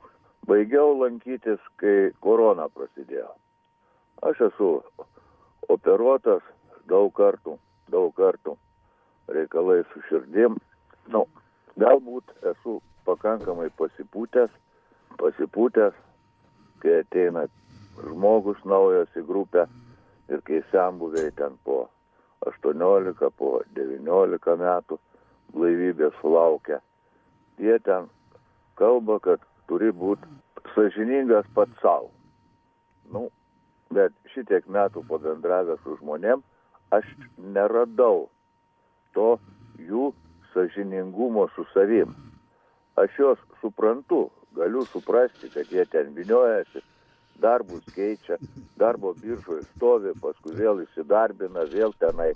baigiau 0.47 0.95
lankytis, 1.03 1.59
kai 1.83 2.13
korona 2.23 2.71
prasidėjo. 2.71 3.33
Aš 4.23 4.47
esu 4.53 4.71
operuotas 5.68 6.42
daug 6.88 7.12
kartų, 7.14 7.57
daug 7.92 8.14
kartų 8.16 8.57
reikalai 9.33 9.83
su 9.92 10.03
širdim. 10.09 10.59
Nu, 11.12 11.27
galbūt 11.79 12.33
esu 12.53 12.81
pakankamai 13.07 13.68
pasipūtęs, 13.79 14.51
pasipūtęs, 15.20 15.94
kai 16.83 16.98
ateina 17.03 17.46
žmogus 18.01 18.62
naujas 18.64 19.11
į 19.18 19.25
grupę 19.29 19.66
ir 20.33 20.42
kai 20.46 20.62
senbuviai 20.70 21.33
ten 21.38 21.59
po 21.66 21.85
18, 22.46 23.31
po 23.38 23.61
19 23.77 24.57
metų 24.62 24.98
blaivybės 25.53 26.16
sulaukia, 26.20 26.81
jie 27.61 27.79
ten 27.87 28.09
kalba, 28.81 29.18
kad 29.22 29.42
turi 29.68 29.92
būti 29.92 30.27
sažiningas 30.75 31.46
pats 31.55 31.77
savo. 31.83 32.11
Nu, 33.12 33.29
bet 33.97 34.15
šitiek 34.35 34.67
metų 34.67 35.05
pabendravęs 35.09 35.81
su 35.85 35.97
žmonėm, 36.01 36.43
aš 36.93 37.09
neradau 37.39 38.29
to 39.17 39.37
jų 39.81 40.13
sažiningumo 40.53 41.49
su 41.57 41.65
savim. 41.73 42.15
Aš 43.01 43.19
juos 43.19 43.45
suprantu, 43.61 44.27
galiu 44.57 44.85
suprasti, 44.93 45.49
kad 45.53 45.71
jie 45.73 45.85
ten 45.89 46.13
viniojasi, 46.17 46.83
darbus 47.41 47.85
keičia, 47.95 48.37
darbo 48.77 49.15
biržoje 49.17 49.65
stovi, 49.73 50.13
paskui 50.21 50.55
vėl 50.59 50.85
įsidarbina, 50.85 51.65
vėl 51.73 51.95
tenai 52.01 52.33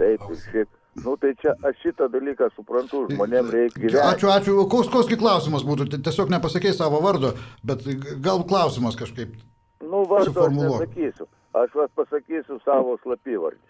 taip 0.00 0.24
ir 0.32 0.42
šiek. 0.48 0.74
Nu 1.04 1.14
tai 1.20 1.30
čia 1.38 1.52
aš 1.62 1.76
šitą 1.84 2.08
dalyką 2.10 2.48
suprantu, 2.56 3.04
žmonėm 3.12 3.52
reikia 3.54 3.84
gyventi. 3.84 4.00
Ačiū, 4.02 4.30
ačiū. 4.34 4.54
Koks, 4.72 4.88
koksgi 4.90 5.18
klausimas 5.20 5.62
būtų? 5.68 5.86
Tiesiog 5.94 6.32
nepasakei 6.32 6.72
savo 6.74 6.98
vardo, 7.04 7.36
bet 7.62 7.84
gal 8.24 8.42
klausimas 8.48 8.98
kažkaip. 8.98 9.36
Nu, 9.80 10.02
vardu 10.10 10.34
aš 10.44 10.54
nesakysiu. 10.56 11.28
Aš 11.56 11.74
vas 11.74 11.90
pasakysiu 11.96 12.58
savo 12.64 12.98
slapyvardį. 13.02 13.64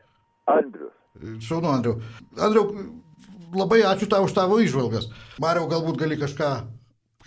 Andrius. 0.49 0.97
Šaunu, 1.45 1.69
Andriu. 1.71 1.95
Andriu, 2.41 2.65
labai 3.55 3.83
ačiū 3.87 4.09
tau 4.11 4.25
už 4.27 4.35
tavo 4.37 4.59
išvalgas. 4.63 5.09
Mariau, 5.43 5.69
galbūt 5.71 6.01
gali 6.01 6.19
kažką, 6.21 6.51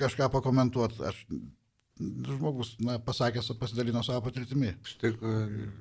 kažką 0.01 0.29
pakomentuoti. 0.33 1.01
Aš 1.07 1.23
žmogus, 2.01 2.75
na, 2.81 2.97
pasakęs, 3.05 3.51
pasidalino 3.59 4.03
savo 4.03 4.25
patirtimi. 4.25 4.73
Aš 4.83 4.97
tik 5.01 5.21
e, 5.21 5.33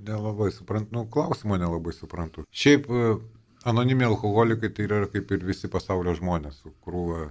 nelabai 0.07 0.51
suprantu, 0.53 0.93
nu, 0.97 1.07
klausimo 1.13 1.57
nelabai 1.61 1.95
suprantu. 1.97 2.45
Šiaip 2.53 2.89
e, 2.91 3.13
anonimiai 3.71 4.11
alkoholikai 4.11 4.73
tai 4.77 4.89
yra 4.89 5.07
kaip 5.13 5.33
ir 5.33 5.47
visi 5.49 5.71
pasaulio 5.73 6.15
žmonės, 6.19 6.61
su 6.63 6.75
krūva 6.85 7.31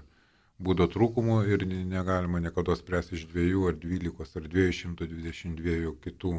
būdo 0.59 0.87
trūkumų 0.91 1.37
ir 1.53 1.65
ne- 1.67 1.85
negalima 1.87 2.41
niekada 2.43 2.75
spręsti 2.75 3.15
iš 3.17 3.27
dviejų 3.31 3.67
ar 3.69 3.77
dvylikos 3.79 4.35
ar 4.35 4.47
222 4.51 5.93
kitų 6.03 6.33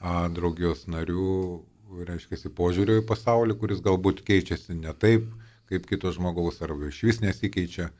a, 0.00 0.28
draugijos 0.28 0.84
narių, 0.92 1.62
reiškia, 2.08 2.52
požiūrio 2.56 3.00
į 3.00 3.06
pasaulį, 3.08 3.56
kuris 3.60 3.80
galbūt 3.84 4.20
keičiasi 4.26 4.76
ne 4.76 4.92
taip, 4.92 5.30
kaip 5.70 5.88
kito 5.88 6.12
žmogaus, 6.12 6.60
arba 6.62 6.90
iš 6.90 7.02
vis 7.08 7.22
nesikeičia. 7.24 7.90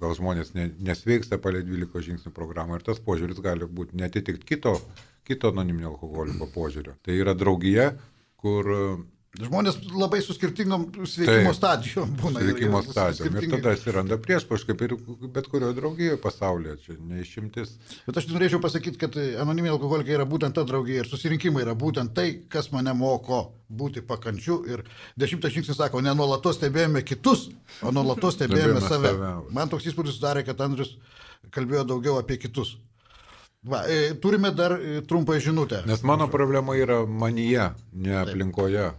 Gal 0.00 0.14
žmonės 0.16 0.52
ne, 0.54 0.68
nesveiksta 0.86 1.38
palei 1.42 1.62
12 1.66 2.04
žingsnių 2.06 2.32
programą 2.36 2.78
ir 2.78 2.84
tas 2.86 3.00
požiūris 3.02 3.40
gali 3.42 3.66
būti 3.66 3.98
netitikti 3.98 4.46
kito, 4.54 4.76
kito 5.26 5.50
anoniminio 5.50 5.92
alkoholiko 5.92 6.46
požiūrio. 6.54 6.94
Tai 7.04 7.16
yra 7.16 7.34
draugija, 7.34 7.90
kur 8.40 8.70
Žmonės 9.38 9.76
labai 9.94 10.18
su 10.26 10.34
skirtingom 10.34 10.88
sveikimo 11.06 11.52
Taip. 11.52 11.56
stadijom 11.56 12.16
būna. 12.18 12.40
ir- 12.42 12.48
veikimo 12.50 12.80
ir 12.82 12.88
stadijom. 12.90 13.36
Ir 13.38 13.50
tada 13.52 13.70
atsiranda 13.76 14.16
prieš, 14.18 14.42
kaip 14.66 14.80
ir 14.82 14.96
bet 15.30 15.46
kurioje 15.46 15.74
draugijoje 15.76 16.16
pasaulyje, 16.20 16.74
čia 16.82 16.96
neišimtis. 16.98 17.76
Bet 18.08 18.16
aš 18.18 18.26
norėčiau 18.26 18.58
pasakyti, 18.60 18.98
kad 18.98 19.14
anoniminiai 19.14 19.70
alkoholikai 19.78 20.16
yra 20.18 20.26
būtent 20.26 20.52
ta 20.54 20.64
draugija 20.64 21.04
ir 21.04 21.06
susirinkimai 21.06 21.62
yra 21.62 21.76
būtent 21.78 22.12
tai, 22.12 22.42
kas 22.48 22.72
mane 22.72 22.90
moko 22.92 23.52
būti 23.70 24.02
pakančiu. 24.02 24.64
Ir 24.66 24.82
dešimtas 25.16 25.52
žingsnis 25.54 25.76
sako, 25.78 26.00
ne 26.02 26.10
nuolatos 26.12 26.58
stebėjome 26.58 27.04
kitus, 27.06 27.50
o 27.82 27.92
nuolatos 27.92 28.34
stebėjome 28.40 28.80
save. 28.82 29.14
save. 29.14 29.30
Man 29.54 29.68
toks 29.68 29.86
įspūdis 29.86 30.18
sudarė, 30.18 30.42
kad 30.44 30.58
Andrius 30.60 30.96
kalbėjo 31.54 31.86
daugiau 31.86 32.18
apie 32.18 32.36
kitus. 32.36 32.74
Va, 33.62 33.84
e, 33.86 34.14
turime 34.18 34.50
dar 34.50 34.72
e, 34.74 35.02
trumpą 35.06 35.38
žinutę. 35.38 35.84
Nes 35.86 36.02
mano 36.02 36.26
problema 36.28 36.74
yra 36.74 37.06
manyje, 37.06 37.70
ne 37.92 38.16
aplinkoje. 38.24 38.90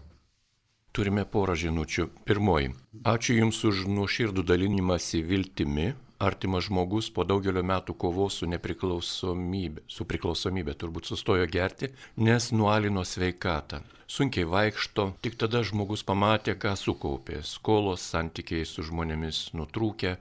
Turime 0.91 1.23
porą 1.25 1.55
žinučių. 1.55 2.07
Pirmoji. 2.27 2.73
Ačiū 3.07 3.35
Jums 3.37 3.59
už 3.69 3.85
nuoširdų 3.87 4.43
dalinimąsi 4.43 5.21
viltimi. 5.23 5.93
Artimas 6.21 6.67
žmogus 6.67 7.07
po 7.09 7.23
daugelio 7.25 7.63
metų 7.65 7.95
kovos 7.97 8.35
su 8.37 8.47
nepriklausomybė, 8.51 9.81
su 9.89 10.05
priklausomybė 10.05 10.75
turbūt 10.77 11.07
sustojo 11.09 11.47
gerti, 11.49 11.87
nes 12.21 12.51
nualino 12.53 13.01
sveikatą. 13.01 13.79
Sunkiai 14.05 14.45
vaikšto, 14.45 15.07
tik 15.25 15.39
tada 15.41 15.63
žmogus 15.65 16.03
pamatė, 16.05 16.53
ką 16.61 16.75
sukaupė. 16.77 17.39
Skolos, 17.47 18.03
santykiai 18.13 18.67
su 18.69 18.85
žmonėmis 18.85 19.39
nutrūkę, 19.57 20.11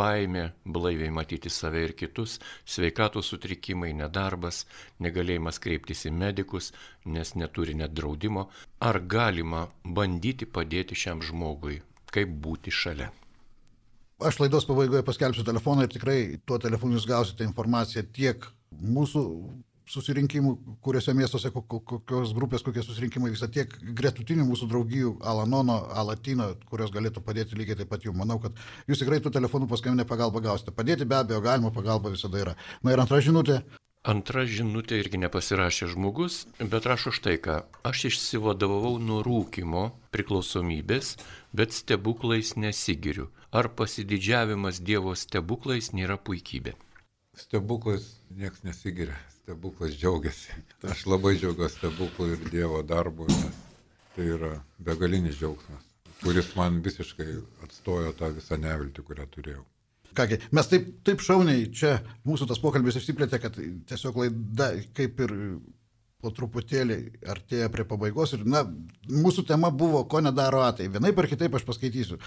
baimė, 0.00 0.44
blaiviai 0.76 1.10
matyti 1.18 1.50
save 1.50 1.82
ir 1.88 1.94
kitus, 1.98 2.36
sveikatos 2.62 3.32
sutrikimai, 3.32 3.90
nedarbas, 4.02 4.68
negalėjimas 5.02 5.58
kreiptis 5.64 6.04
į 6.06 6.12
medikus, 6.20 6.70
nes 7.16 7.34
neturi 7.34 7.74
net 7.80 7.96
draudimo. 7.96 8.46
Ar 8.78 9.00
galima 9.16 9.66
bandyti 9.82 10.46
padėti 10.46 10.94
šiam 10.94 11.26
žmogui, 11.26 11.80
kaip 12.14 12.38
būti 12.46 12.70
šalia? 12.82 13.10
Aš 14.20 14.36
laidos 14.42 14.66
pabaigoje 14.68 15.02
paskelbsiu 15.06 15.44
telefoną 15.46 15.86
ir 15.86 15.92
tikrai 15.94 16.20
tuo 16.46 16.58
telefonu 16.60 16.98
jūs 16.98 17.06
gausite 17.08 17.44
informaciją 17.46 18.02
tiek 18.12 18.44
mūsų 18.80 19.22
susirinkimų, 19.90 20.50
kuriuose 20.86 21.14
miestuose, 21.18 21.50
ko- 21.50 21.64
ko- 21.66 21.80
kokios 21.80 22.30
grupės, 22.36 22.62
kokie 22.62 22.82
susirinkimai 22.84 23.32
vyksta, 23.32 23.48
tiek 23.50 23.72
gretutinių 23.98 24.44
mūsų 24.46 24.68
draugijų, 24.70 25.16
Alanono, 25.26 25.80
Alatino, 25.98 26.52
kurios 26.70 26.92
galėtų 26.94 27.24
padėti 27.26 27.58
lygiai 27.58 27.80
taip 27.80 27.88
pat 27.90 28.04
jums. 28.06 28.18
Manau, 28.20 28.38
kad 28.38 28.52
jūs 28.86 29.00
tikrai 29.02 29.18
tų 29.24 29.32
telefonų 29.34 29.66
paskambinę 29.72 30.06
pagalbą 30.06 30.44
gausite. 30.44 30.70
Padėti 30.70 31.08
be 31.10 31.16
abejo 31.18 31.40
galima, 31.42 31.72
pagalba 31.74 32.12
visada 32.14 32.38
yra. 32.38 32.54
Na 32.84 32.92
ir 32.94 33.02
antra 33.02 33.18
žinutė. 33.20 33.62
Antra 34.00 34.46
žinutė 34.48 34.96
irgi 34.96 35.18
nepasirašė 35.20 35.90
žmogus, 35.92 36.46
bet 36.56 36.86
rašo 36.88 37.10
štai 37.12 37.34
ką. 37.44 37.56
Aš 37.84 38.06
išsivadovau 38.08 38.94
nuo 38.96 39.18
rūkimo 39.20 39.90
priklausomybės, 40.16 41.18
bet 41.52 41.76
stebuklais 41.76 42.54
nesigiriu. 42.56 43.26
Ar 43.52 43.68
pasididžiavimas 43.76 44.80
Dievo 44.80 45.12
stebuklais 45.12 45.90
nėra 45.92 46.16
puikybė? 46.16 46.72
Stebuklais 47.36 48.06
niekas 48.32 48.64
nesigiria, 48.64 49.18
stebuklas 49.34 49.92
džiaugiasi. 49.92 50.56
Aš 50.88 51.04
labai 51.04 51.34
džiaugiuosi 51.36 51.76
stebuklu 51.76 52.30
ir 52.32 52.48
Dievo 52.48 52.80
darbu, 52.80 53.28
nes 53.28 53.58
tai 54.16 54.30
yra 54.38 54.54
begalinis 54.80 55.36
džiaugsmas, 55.36 55.84
kuris 56.22 56.48
man 56.56 56.80
visiškai 56.88 57.28
atstojo 57.68 58.16
tą 58.16 58.32
visą 58.32 58.56
neviltį, 58.64 59.04
kurią 59.04 59.28
turėjau. 59.36 59.66
Kągi, 60.16 60.40
mes 60.56 60.70
taip, 60.70 60.88
taip 61.06 61.22
šauniai 61.22 61.68
čia 61.74 61.98
mūsų 62.26 62.48
tas 62.50 62.60
pokalbis 62.62 62.98
išsiplėtė, 62.98 63.38
kad 63.42 63.58
tiesiog 63.90 64.22
laida 64.24 64.72
kaip 64.96 65.20
ir 65.26 65.34
po 66.20 66.32
truputėlį 66.36 66.96
artėja 67.32 67.70
prie 67.72 67.86
pabaigos 67.88 68.34
ir, 68.36 68.44
na, 68.44 68.64
mūsų 69.08 69.46
tema 69.48 69.70
buvo, 69.72 70.02
ko 70.04 70.20
nedaro 70.24 70.64
atai. 70.66 70.90
Vienaip 70.92 71.18
ar 71.18 71.28
kitaip 71.30 71.54
aš 71.56 71.64
paskaitysiu. 71.68 72.18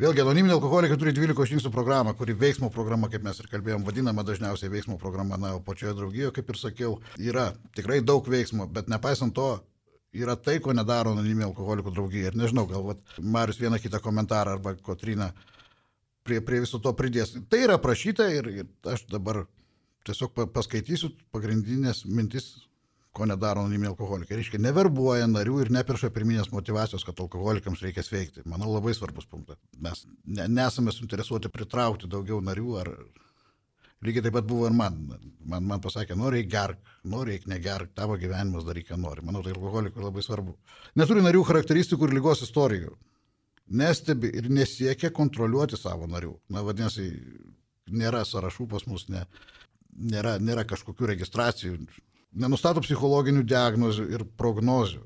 Vėlgi, 0.00 0.22
anoniminė 0.22 0.54
alkoholikai 0.54 0.96
turi 1.00 1.12
12 1.16 1.48
žingsnių 1.50 1.70
programą, 1.74 2.14
kuri 2.16 2.32
veiksmo 2.36 2.70
programa, 2.72 3.10
kaip 3.12 3.24
mes 3.24 3.40
ir 3.40 3.48
kalbėjom, 3.52 3.84
vadinama 3.84 4.24
dažniausiai 4.24 4.72
veiksmo 4.72 4.96
programa, 5.00 5.36
na, 5.40 5.54
o 5.58 5.64
pačioje 5.64 5.92
draugijoje, 5.98 6.32
kaip 6.38 6.52
ir 6.52 6.60
sakiau, 6.60 6.94
yra 7.20 7.50
tikrai 7.76 7.98
daug 8.00 8.28
veiksmo, 8.28 8.68
bet 8.72 8.88
nepaisant 8.88 9.34
to, 9.36 9.50
yra 10.16 10.38
tai, 10.40 10.56
ko 10.64 10.72
nedaro 10.76 11.12
anoniminė 11.12 11.50
alkoholikų 11.50 11.92
draugija. 11.92 12.30
Ir 12.30 12.38
nežinau, 12.40 12.64
gal 12.70 12.86
vat, 12.92 13.02
Marius 13.20 13.60
vieną 13.60 13.80
kitą 13.82 14.00
komentarą 14.00 14.56
arba 14.56 14.72
Kotrina 14.80 15.30
prie, 16.26 16.40
prie 16.44 16.60
viso 16.64 16.80
to 16.82 16.92
pridės. 16.96 17.34
Tai 17.50 17.62
yra 17.66 17.78
prašyta 17.82 18.28
ir, 18.32 18.50
ir 18.62 18.66
aš 18.92 19.06
dabar 19.12 19.44
tiesiog 20.08 20.34
pa- 20.36 20.48
paskaitysiu 20.50 21.12
pagrindinės 21.34 22.04
mintis, 22.08 22.50
ko 23.16 23.26
nedaro 23.26 23.64
anoniminiai 23.64 23.90
alkoholikai. 23.90 24.36
Reiškia, 24.38 24.60
neverbuoja 24.62 25.26
narių 25.26 25.56
ir 25.64 25.72
neperša 25.74 26.12
pirminės 26.14 26.52
motivacijos, 26.54 27.02
kad 27.06 27.18
alkoholikams 27.24 27.82
reikia 27.82 28.04
sveikti. 28.06 28.44
Manau, 28.46 28.70
labai 28.76 28.94
svarbus 28.94 29.26
punktas. 29.26 29.58
Mes 29.82 30.04
ne, 30.24 30.46
nesame 30.46 30.94
suinteresuoti 30.94 31.50
pritraukti 31.52 32.10
daugiau 32.10 32.38
narių 32.44 32.76
ar... 32.84 32.94
Lygiai 34.00 34.24
taip 34.24 34.32
pat 34.32 34.46
buvo 34.48 34.64
ir 34.64 34.72
man. 34.72 34.94
Man, 35.44 35.66
man 35.68 35.80
pasakė, 35.84 36.14
nori 36.16 36.46
gerk, 36.48 36.78
nori 37.04 37.34
negerk, 37.50 37.90
tavo 37.92 38.14
gyvenimas 38.16 38.64
daryk, 38.64 38.86
ką 38.88 38.96
nori. 38.96 39.20
Manau, 39.26 39.42
tai 39.44 39.52
alkoholikui 39.52 40.00
labai 40.00 40.22
svarbu. 40.24 40.54
Neturi 40.96 41.20
narių 41.26 41.42
charakteristikų 41.50 42.08
ir 42.08 42.14
lygos 42.16 42.40
istorijų 42.46 42.94
nestebi 43.70 44.30
ir 44.34 44.50
nesiekia 44.50 45.12
kontroliuoti 45.14 45.78
savo 45.78 46.08
narių. 46.10 46.34
Na, 46.52 46.64
vadinasi, 46.66 47.08
nėra 47.90 48.24
sąrašų 48.26 48.66
pas 48.70 48.86
mus, 48.90 49.06
ne, 49.12 49.24
nėra, 49.94 50.36
nėra 50.42 50.66
kažkokių 50.68 51.10
registracijų, 51.14 51.78
nenustato 52.40 52.82
psichologinių 52.84 53.44
diagnozių 53.46 54.06
ir 54.14 54.26
prognozių, 54.38 55.02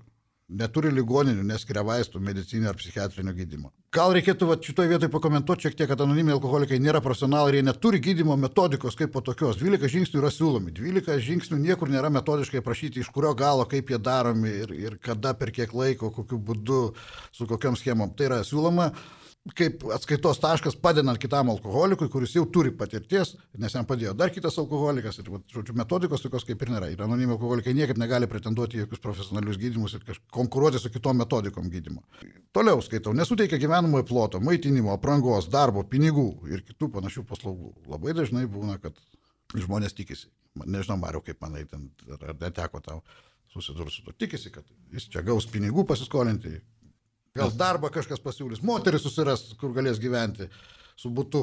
neturi 0.49 0.91
ligoninių, 0.93 1.43
neskiria 1.49 1.83
vaistų, 1.87 2.21
medicinio 2.21 2.69
ar 2.69 2.77
psichiatrinio 2.77 3.33
gydymo. 3.37 3.71
Gal 3.95 4.13
reikėtų 4.17 4.49
va, 4.51 4.57
šitoje 4.61 4.91
vietoje 4.91 5.13
pakomentuoti 5.13 5.67
šiek 5.67 5.77
tiek, 5.79 5.89
kad 5.89 6.03
anoniminiai 6.05 6.37
alkoholikai 6.37 6.81
nėra 6.83 7.01
profesionalai 7.05 7.53
ir 7.53 7.59
jie 7.61 7.65
neturi 7.69 8.01
gydymo 8.05 8.37
metodikos 8.41 8.99
kaip 8.99 9.15
po 9.15 9.23
tokios. 9.25 9.57
12 9.63 9.89
žingsnių 9.95 10.21
yra 10.21 10.33
siūlomi, 10.35 10.75
12 10.77 11.17
žingsnių 11.25 11.61
niekur 11.63 11.93
nėra 11.93 12.13
metodiškai 12.13 12.63
prašyti, 12.67 13.01
iš 13.01 13.13
kurio 13.15 13.33
galo, 13.39 13.65
kaip 13.71 13.95
jie 13.95 14.01
daromi 14.03 14.53
ir, 14.65 14.75
ir 14.77 14.99
kada, 15.03 15.33
per 15.39 15.55
kiek 15.55 15.73
laiko, 15.73 16.13
kokiu 16.13 16.41
būdu, 16.51 16.83
su 17.33 17.49
kokiam 17.49 17.79
schemom. 17.81 18.13
Tai 18.13 18.29
yra 18.29 18.43
siūloma 18.45 18.91
kaip 19.53 19.83
atskaitos 19.93 20.39
taškas 20.41 20.77
padedant 20.81 21.19
kitam 21.21 21.51
alkoholikui, 21.53 22.09
kuris 22.09 22.33
jau 22.33 22.47
turi 22.49 22.71
patirties, 22.73 23.35
nes 23.61 23.75
jam 23.77 23.85
padėjo 23.85 24.15
dar 24.17 24.31
kitas 24.33 24.57
alkoholikas 24.63 25.19
ir, 25.21 25.29
žodžiu, 25.53 25.75
metodikos 25.77 26.25
tokios 26.25 26.47
kaip 26.49 26.63
ir 26.65 26.73
nėra. 26.73 26.89
Ir 26.93 27.03
anonimi 27.05 27.35
alkoholikai 27.37 27.75
niekaip 27.77 28.01
negali 28.01 28.29
pretenduoti 28.31 28.79
į 28.79 28.85
jokius 28.87 29.03
profesionalius 29.05 29.61
gydimus 29.61 29.99
ir 29.99 30.07
konkuruoti 30.33 30.81
su 30.81 30.93
kitom 30.95 31.21
metodikom 31.21 31.69
gydimo. 31.73 32.01
Toliau 32.57 32.81
skaitau, 32.85 33.13
nesuteikia 33.13 33.61
gyvenamojo 33.61 34.09
ploto, 34.09 34.41
maitinimo, 34.41 34.95
aprangos, 34.97 35.51
darbo, 35.53 35.85
pinigų 35.85 36.29
ir 36.49 36.65
kitų 36.65 36.89
panašių 36.97 37.27
paslaugų. 37.29 37.75
Labai 37.93 38.17
dažnai 38.17 38.47
būna, 38.49 38.79
kad 38.81 38.97
žmonės 39.53 39.93
tikisi. 39.99 40.33
Nežinau, 40.65 40.97
Mariu, 41.03 41.21
kaip 41.21 41.43
manai, 41.45 41.67
ten, 41.69 41.91
ar 42.17 42.33
neteko 42.41 42.81
tau 42.81 43.03
susidurti 43.53 43.93
su 43.99 44.07
to. 44.07 44.15
Tikisi, 44.25 44.51
kad 44.55 44.65
jis 44.95 45.11
čia 45.13 45.23
gaus 45.27 45.47
pinigų 45.51 45.85
pasiskolinti, 45.87 46.57
Gal 47.35 47.51
darbą 47.59 47.89
kažkas 47.91 48.21
pasiūlys, 48.23 48.61
moteris 48.63 49.03
susiras, 49.03 49.41
kur 49.59 49.73
galės 49.75 49.99
gyventi 49.99 50.47
su 50.95 51.11
būtu. 51.11 51.41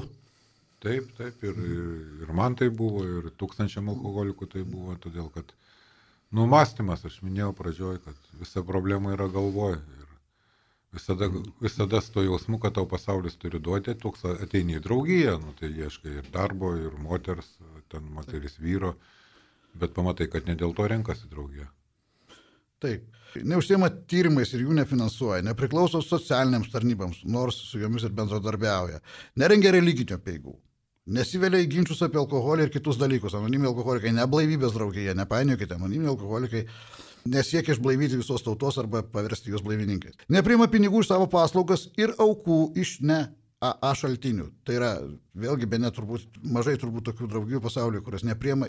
Taip, 0.81 1.09
taip, 1.17 1.41
ir, 1.43 1.57
ir 2.23 2.31
man 2.37 2.55
tai 2.55 2.69
buvo, 2.71 3.01
ir 3.03 3.27
tūkstančiam 3.41 3.89
alkoholikų 3.91 4.47
tai 4.53 4.63
buvo, 4.63 4.95
todėl 5.03 5.27
kad 5.35 5.51
numastymas, 6.39 7.03
aš 7.09 7.17
minėjau 7.25 7.51
pradžioj, 7.57 7.99
kad 8.05 8.31
visa 8.39 8.63
problema 8.69 9.11
yra 9.17 9.27
galvoje. 9.35 9.81
Ir 9.99 10.95
visada, 10.95 11.27
visada 11.59 11.99
su 11.99 12.15
to 12.15 12.23
jausmu, 12.23 12.61
kad 12.63 12.79
tau 12.79 12.87
pasaulis 12.87 13.35
turi 13.43 13.59
duoti, 13.59 13.97
toks 13.99 14.23
ateini 14.31 14.79
į 14.79 14.85
draugiją, 14.87 15.35
nu, 15.43 15.51
tai 15.59 15.73
ieškai 15.75 16.15
ir 16.21 16.31
darbo, 16.31 16.71
ir 16.79 16.95
moters, 17.03 17.51
ten 17.91 18.07
moteris 18.15 18.55
vyro, 18.63 18.95
bet 19.75 19.91
pamatai, 19.99 20.31
kad 20.31 20.47
ne 20.47 20.55
dėl 20.55 20.71
to 20.79 20.87
renkasi 20.95 21.27
draugiją. 21.35 21.67
Taip. 22.81 23.07
Neužsiema 23.47 23.87
tyrimais 24.11 24.49
ir 24.51 24.65
jų 24.65 24.73
nefinansuoja, 24.75 25.43
nepriklauso 25.45 26.01
socialiniams 26.03 26.71
tarnybams, 26.73 27.21
nors 27.23 27.61
su 27.69 27.79
jomis 27.79 28.03
ir 28.03 28.11
bendradarbiauja, 28.17 28.99
nerengia 29.39 29.71
religinio 29.71 30.17
peigų, 30.19 30.57
nesivelia 31.15 31.61
į 31.63 31.69
ginčius 31.71 32.01
apie 32.03 32.19
alkoholį 32.19 32.67
ir 32.67 32.73
kitus 32.73 32.99
dalykus. 32.99 33.37
Anonimiai 33.39 33.71
alkoholikai 33.71 34.11
neblaivybės 34.17 34.75
draugėje, 34.75 35.15
nepainiokite, 35.15 35.77
anonimiai 35.79 36.11
alkoholikai 36.11 36.65
nesiekia 37.31 37.77
išblaivyti 37.77 38.19
visos 38.19 38.43
tautos 38.43 38.81
arba 38.81 39.03
paversti 39.15 39.53
juos 39.53 39.63
blaivininkais. 39.63 40.17
Neprima 40.33 40.67
pinigų 40.71 41.05
už 41.05 41.13
savo 41.13 41.29
paslaugas 41.31 41.87
ir 42.01 42.15
aukų 42.19 42.61
iš 42.81 42.97
ne 43.05 43.23
AA 43.61 43.93
šaltinių. 43.95 44.47
Tai 44.65 44.77
yra, 44.79 44.93
vėlgi, 45.37 45.69
be 45.69 45.79
net 45.79 45.95
turbūt, 45.95 46.41
mažai 46.43 46.79
turbūt 46.81 47.11
tokių 47.11 47.29
draugijų 47.29 47.61
pasaulyje, 47.63 48.01
kurios 48.03 48.25
nepriema 48.27 48.67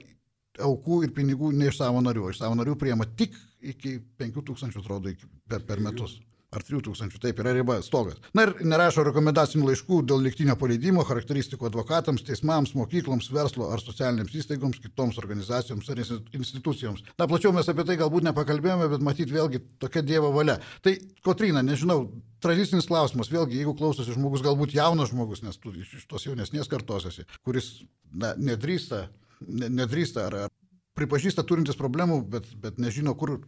aukų 0.60 1.06
ir 1.06 1.14
pinigų 1.16 1.50
ne 1.56 1.70
iš 1.72 1.80
savo 1.80 2.02
narių, 2.04 2.28
iš 2.30 2.42
savo 2.42 2.58
narių 2.58 2.76
priema 2.78 3.08
tik 3.08 3.38
iki 3.62 3.96
5000, 4.18 4.78
atrodo, 4.82 5.14
per, 5.48 5.64
per 5.66 5.82
metus. 5.82 6.18
Ar 6.52 6.60
3000, 6.60 7.14
taip 7.16 7.38
yra 7.40 7.54
riba, 7.56 7.78
stogas. 7.80 8.18
Na 8.36 8.42
ir 8.44 8.50
nerašo 8.68 9.06
rekomendacinių 9.06 9.70
laiškų 9.70 10.02
dėl 10.04 10.20
liktinio 10.20 10.52
paleidimo, 10.60 11.00
charakteristikų 11.08 11.70
advokatams, 11.70 12.26
teismams, 12.26 12.74
mokykloms, 12.76 13.30
verslo 13.32 13.70
ar 13.72 13.80
socialinėms 13.80 14.34
įstaigoms, 14.36 14.82
kitoms 14.84 15.16
organizacijoms 15.22 15.88
ar 15.88 16.02
institucijoms. 16.02 17.06
Na, 17.16 17.24
plačiau 17.30 17.54
mes 17.56 17.72
apie 17.72 17.86
tai 17.88 17.96
galbūt 18.02 18.28
nepakalbėjome, 18.28 18.90
bet 18.92 19.06
matyt 19.06 19.32
vėlgi 19.32 19.62
tokia 19.80 20.04
Dievo 20.04 20.28
valia. 20.36 20.58
Tai, 20.84 20.92
Kotrina, 21.24 21.64
nežinau, 21.64 22.02
tradicinis 22.44 22.90
klausimas, 22.90 23.32
vėlgi, 23.32 23.62
jeigu 23.62 23.72
klausosi 23.80 24.12
žmogus, 24.12 24.44
galbūt 24.44 24.76
jaunas 24.76 25.14
žmogus, 25.14 25.40
nes 25.46 25.56
tu 25.56 25.72
iš 25.72 26.04
tos 26.04 26.28
jaunesnės 26.28 26.68
kartos 26.68 27.08
esi, 27.08 27.24
kuris 27.48 27.78
na, 28.12 28.36
nedrįsta 28.36 29.06
nedrįsta 29.48 30.26
ar, 30.28 30.36
ar 30.46 30.52
pripažįsta 30.98 31.44
turintis 31.48 31.78
problemų, 31.78 32.20
bet, 32.34 32.48
bet 32.62 32.78
nežino, 32.82 33.14
kur 33.18 33.38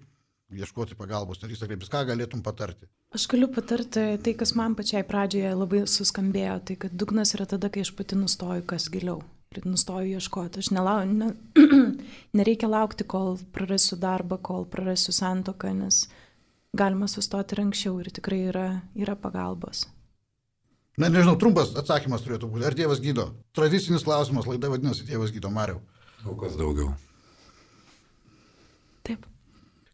ieškoti 0.54 0.96
pagalbos, 0.98 1.40
nedrįsta 1.42 1.68
kreiptis, 1.68 1.90
ką 1.92 2.04
galėtum 2.08 2.42
patarti? 2.44 2.88
Aš 3.14 3.26
galiu 3.30 3.48
patarti 3.52 4.04
tai, 4.22 4.34
kas 4.38 4.54
man 4.58 4.76
pačiai 4.78 5.04
pradžioje 5.06 5.54
labai 5.56 5.84
suskambėjo, 5.90 6.58
tai 6.68 6.76
kad 6.84 6.94
dugnas 6.94 7.34
yra 7.36 7.46
tada, 7.50 7.70
kai 7.72 7.84
aš 7.84 7.94
pati 7.96 8.18
nustoju 8.18 8.66
kas 8.68 8.90
giliau 8.92 9.22
ir 9.54 9.66
nustoju 9.68 10.18
ieškoti. 10.18 10.62
Aš 10.62 10.70
nelau, 10.74 11.04
ne, 11.06 11.32
nereikia 12.38 12.70
laukti, 12.70 13.06
kol 13.06 13.38
prarasiu 13.54 13.98
darbą, 14.00 14.38
kol 14.42 14.66
prarasiu 14.70 15.14
santoką, 15.14 15.72
nes 15.78 16.04
galima 16.74 17.08
sustoti 17.10 17.54
ir 17.54 17.64
anksčiau 17.66 18.00
ir 18.02 18.10
tikrai 18.14 18.40
yra, 18.50 18.68
yra 18.98 19.14
pagalbos. 19.18 19.86
Na, 20.98 21.08
nežinau, 21.10 21.34
trumpas 21.38 21.72
atsakymas 21.78 22.22
turėtų 22.22 22.50
būti. 22.50 22.66
Ar 22.68 22.76
Dievas 22.78 23.00
gydo? 23.02 23.32
Tradicinis 23.54 24.06
klausimas, 24.06 24.46
laida 24.46 24.70
vadinasi 24.70 25.06
Dievas 25.08 25.34
gydo 25.34 25.50
Mariau. 25.50 25.80
O 26.26 26.36
kas 26.38 26.54
daugiau? 26.58 26.92
Taip. 29.04 29.26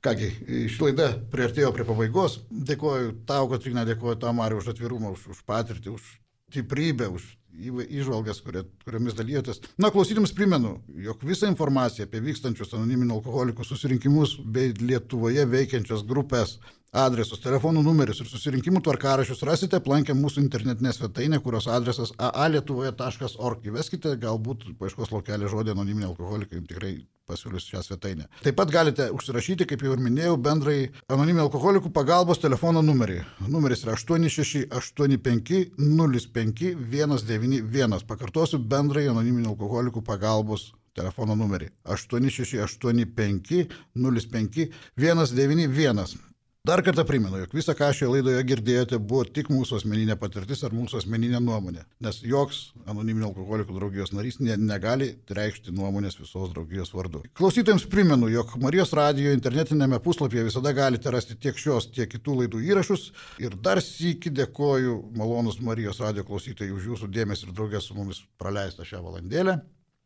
Kągi, 0.01 0.31
ši 0.73 0.81
laida 0.87 1.11
prieartėjo 1.33 1.75
prie 1.77 1.85
pabaigos. 1.85 2.39
Dėkuoju 2.49 3.19
tau, 3.29 3.51
Katrina, 3.51 3.85
dėkuoju 3.89 4.17
tau, 4.23 4.33
Mariu, 4.37 4.63
už 4.63 4.71
atvirumą, 4.73 5.13
už, 5.17 5.27
už 5.35 5.43
patirtį, 5.49 5.93
už 5.99 6.07
stiprybę, 6.51 7.11
už 7.13 7.27
įžvalgas, 7.61 8.41
kuriomis 8.41 9.17
dalyjotės. 9.19 9.61
Na, 9.83 9.91
klausytėms 9.93 10.33
primenu, 10.37 10.79
jog 11.05 11.23
visą 11.27 11.51
informaciją 11.51 12.07
apie 12.07 12.23
vykstančius 12.25 12.73
anoniminių 12.79 13.19
alkoholikų 13.19 13.67
susirinkimus 13.67 14.39
bei 14.41 14.73
Lietuvoje 14.79 15.45
veikiančias 15.51 16.07
grupės 16.07 16.57
adresus, 16.93 17.41
telefonų 17.45 17.85
numerius 17.87 18.21
ir 18.23 18.29
susirinkimų 18.31 18.83
tvarkarašius 18.87 19.45
rasite 19.47 19.79
aplankę 19.79 20.15
mūsų 20.17 20.43
internetinę 20.43 20.93
svetainę, 20.95 21.39
kurios 21.45 21.69
adresas 21.71 22.13
aalietuvoje.org. 22.19 23.71
Įveskite 23.71 24.17
galbūt 24.21 24.71
paieškos 24.81 25.13
laukelį 25.15 25.51
žodį 25.53 25.75
anoniminiai 25.77 26.11
alkoholikai, 26.11 26.63
tikrai 26.67 26.95
pasiūlys 27.31 27.69
šią 27.71 27.83
svetainę. 27.87 28.27
Taip 28.43 28.57
pat 28.59 28.73
galite 28.75 29.07
užsirašyti, 29.15 29.69
kaip 29.71 29.85
jau 29.87 29.95
ir 29.95 30.03
minėjau, 30.03 30.35
bendrai 30.43 30.79
anoniminių 31.07 31.45
alkoholikų 31.47 31.93
pagalbos 31.95 32.43
telefono 32.43 32.83
numerį. 32.83 33.21
Numeris 33.47 33.85
yra 33.87 33.95
8685 33.95 35.79
05 35.79 36.75
191. 36.91 38.07
Pakartosiu 38.11 38.59
bendrai 38.59 39.07
anoniminių 39.13 39.55
alkoholikų 39.55 40.03
pagalbos 40.07 40.73
telefono 40.99 41.37
numerį 41.39 41.71
8685 41.87 43.63
05 43.95 44.67
191. 44.99 46.30
Dar 46.69 46.83
kartą 46.85 47.07
primenu, 47.09 47.39
jog 47.41 47.55
visą, 47.57 47.73
ką 47.73 47.87
šioje 47.97 48.11
laidoje 48.13 48.41
girdėjote, 48.45 48.99
buvo 49.09 49.23
tik 49.25 49.47
mūsų 49.49 49.79
asmeninė 49.79 50.13
patirtis 50.21 50.61
ar 50.67 50.75
mūsų 50.77 50.99
asmeninė 50.99 51.39
nuomonė, 51.41 51.87
nes 52.05 52.19
joks 52.21 52.59
anoniminio 52.85 53.31
alkoholikų 53.31 53.79
draugijos 53.79 54.13
narys 54.13 54.37
ne, 54.45 54.59
negali 54.61 55.09
reikšti 55.39 55.73
nuomonės 55.73 56.19
visos 56.21 56.51
draugijos 56.53 56.93
vardu. 56.93 57.23
Klausytojams 57.41 57.87
primenu, 57.89 58.29
jog 58.29 58.53
Marijos 58.61 58.93
radijo 58.93 59.33
internetinėme 59.33 60.03
puslapyje 60.05 60.45
visada 60.51 60.75
galite 60.77 61.15
rasti 61.17 61.39
tiek 61.41 61.57
šios, 61.57 61.89
tiek 61.97 62.13
kitų 62.13 62.37
laidų 62.43 62.61
įrašus 62.69 63.09
ir 63.41 63.57
dar 63.65 63.81
sįki 63.81 64.29
dėkoju 64.43 64.99
malonus 65.17 65.63
Marijos 65.65 66.03
radijo 66.05 66.29
klausytojai 66.29 66.77
už 66.77 66.91
jūsų 66.93 67.09
dėmesį 67.17 67.49
ir 67.49 67.57
draugės 67.57 67.89
su 67.89 67.97
mumis 67.97 68.21
praleistą 68.37 68.85
šią 68.85 69.01
valandėlę. 69.09 69.57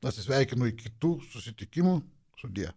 Atsisveikinu 0.07 0.71
iki 0.71 0.87
kitų 0.87 1.17
susitikimų. 1.35 1.99
Sudie. 2.39 2.71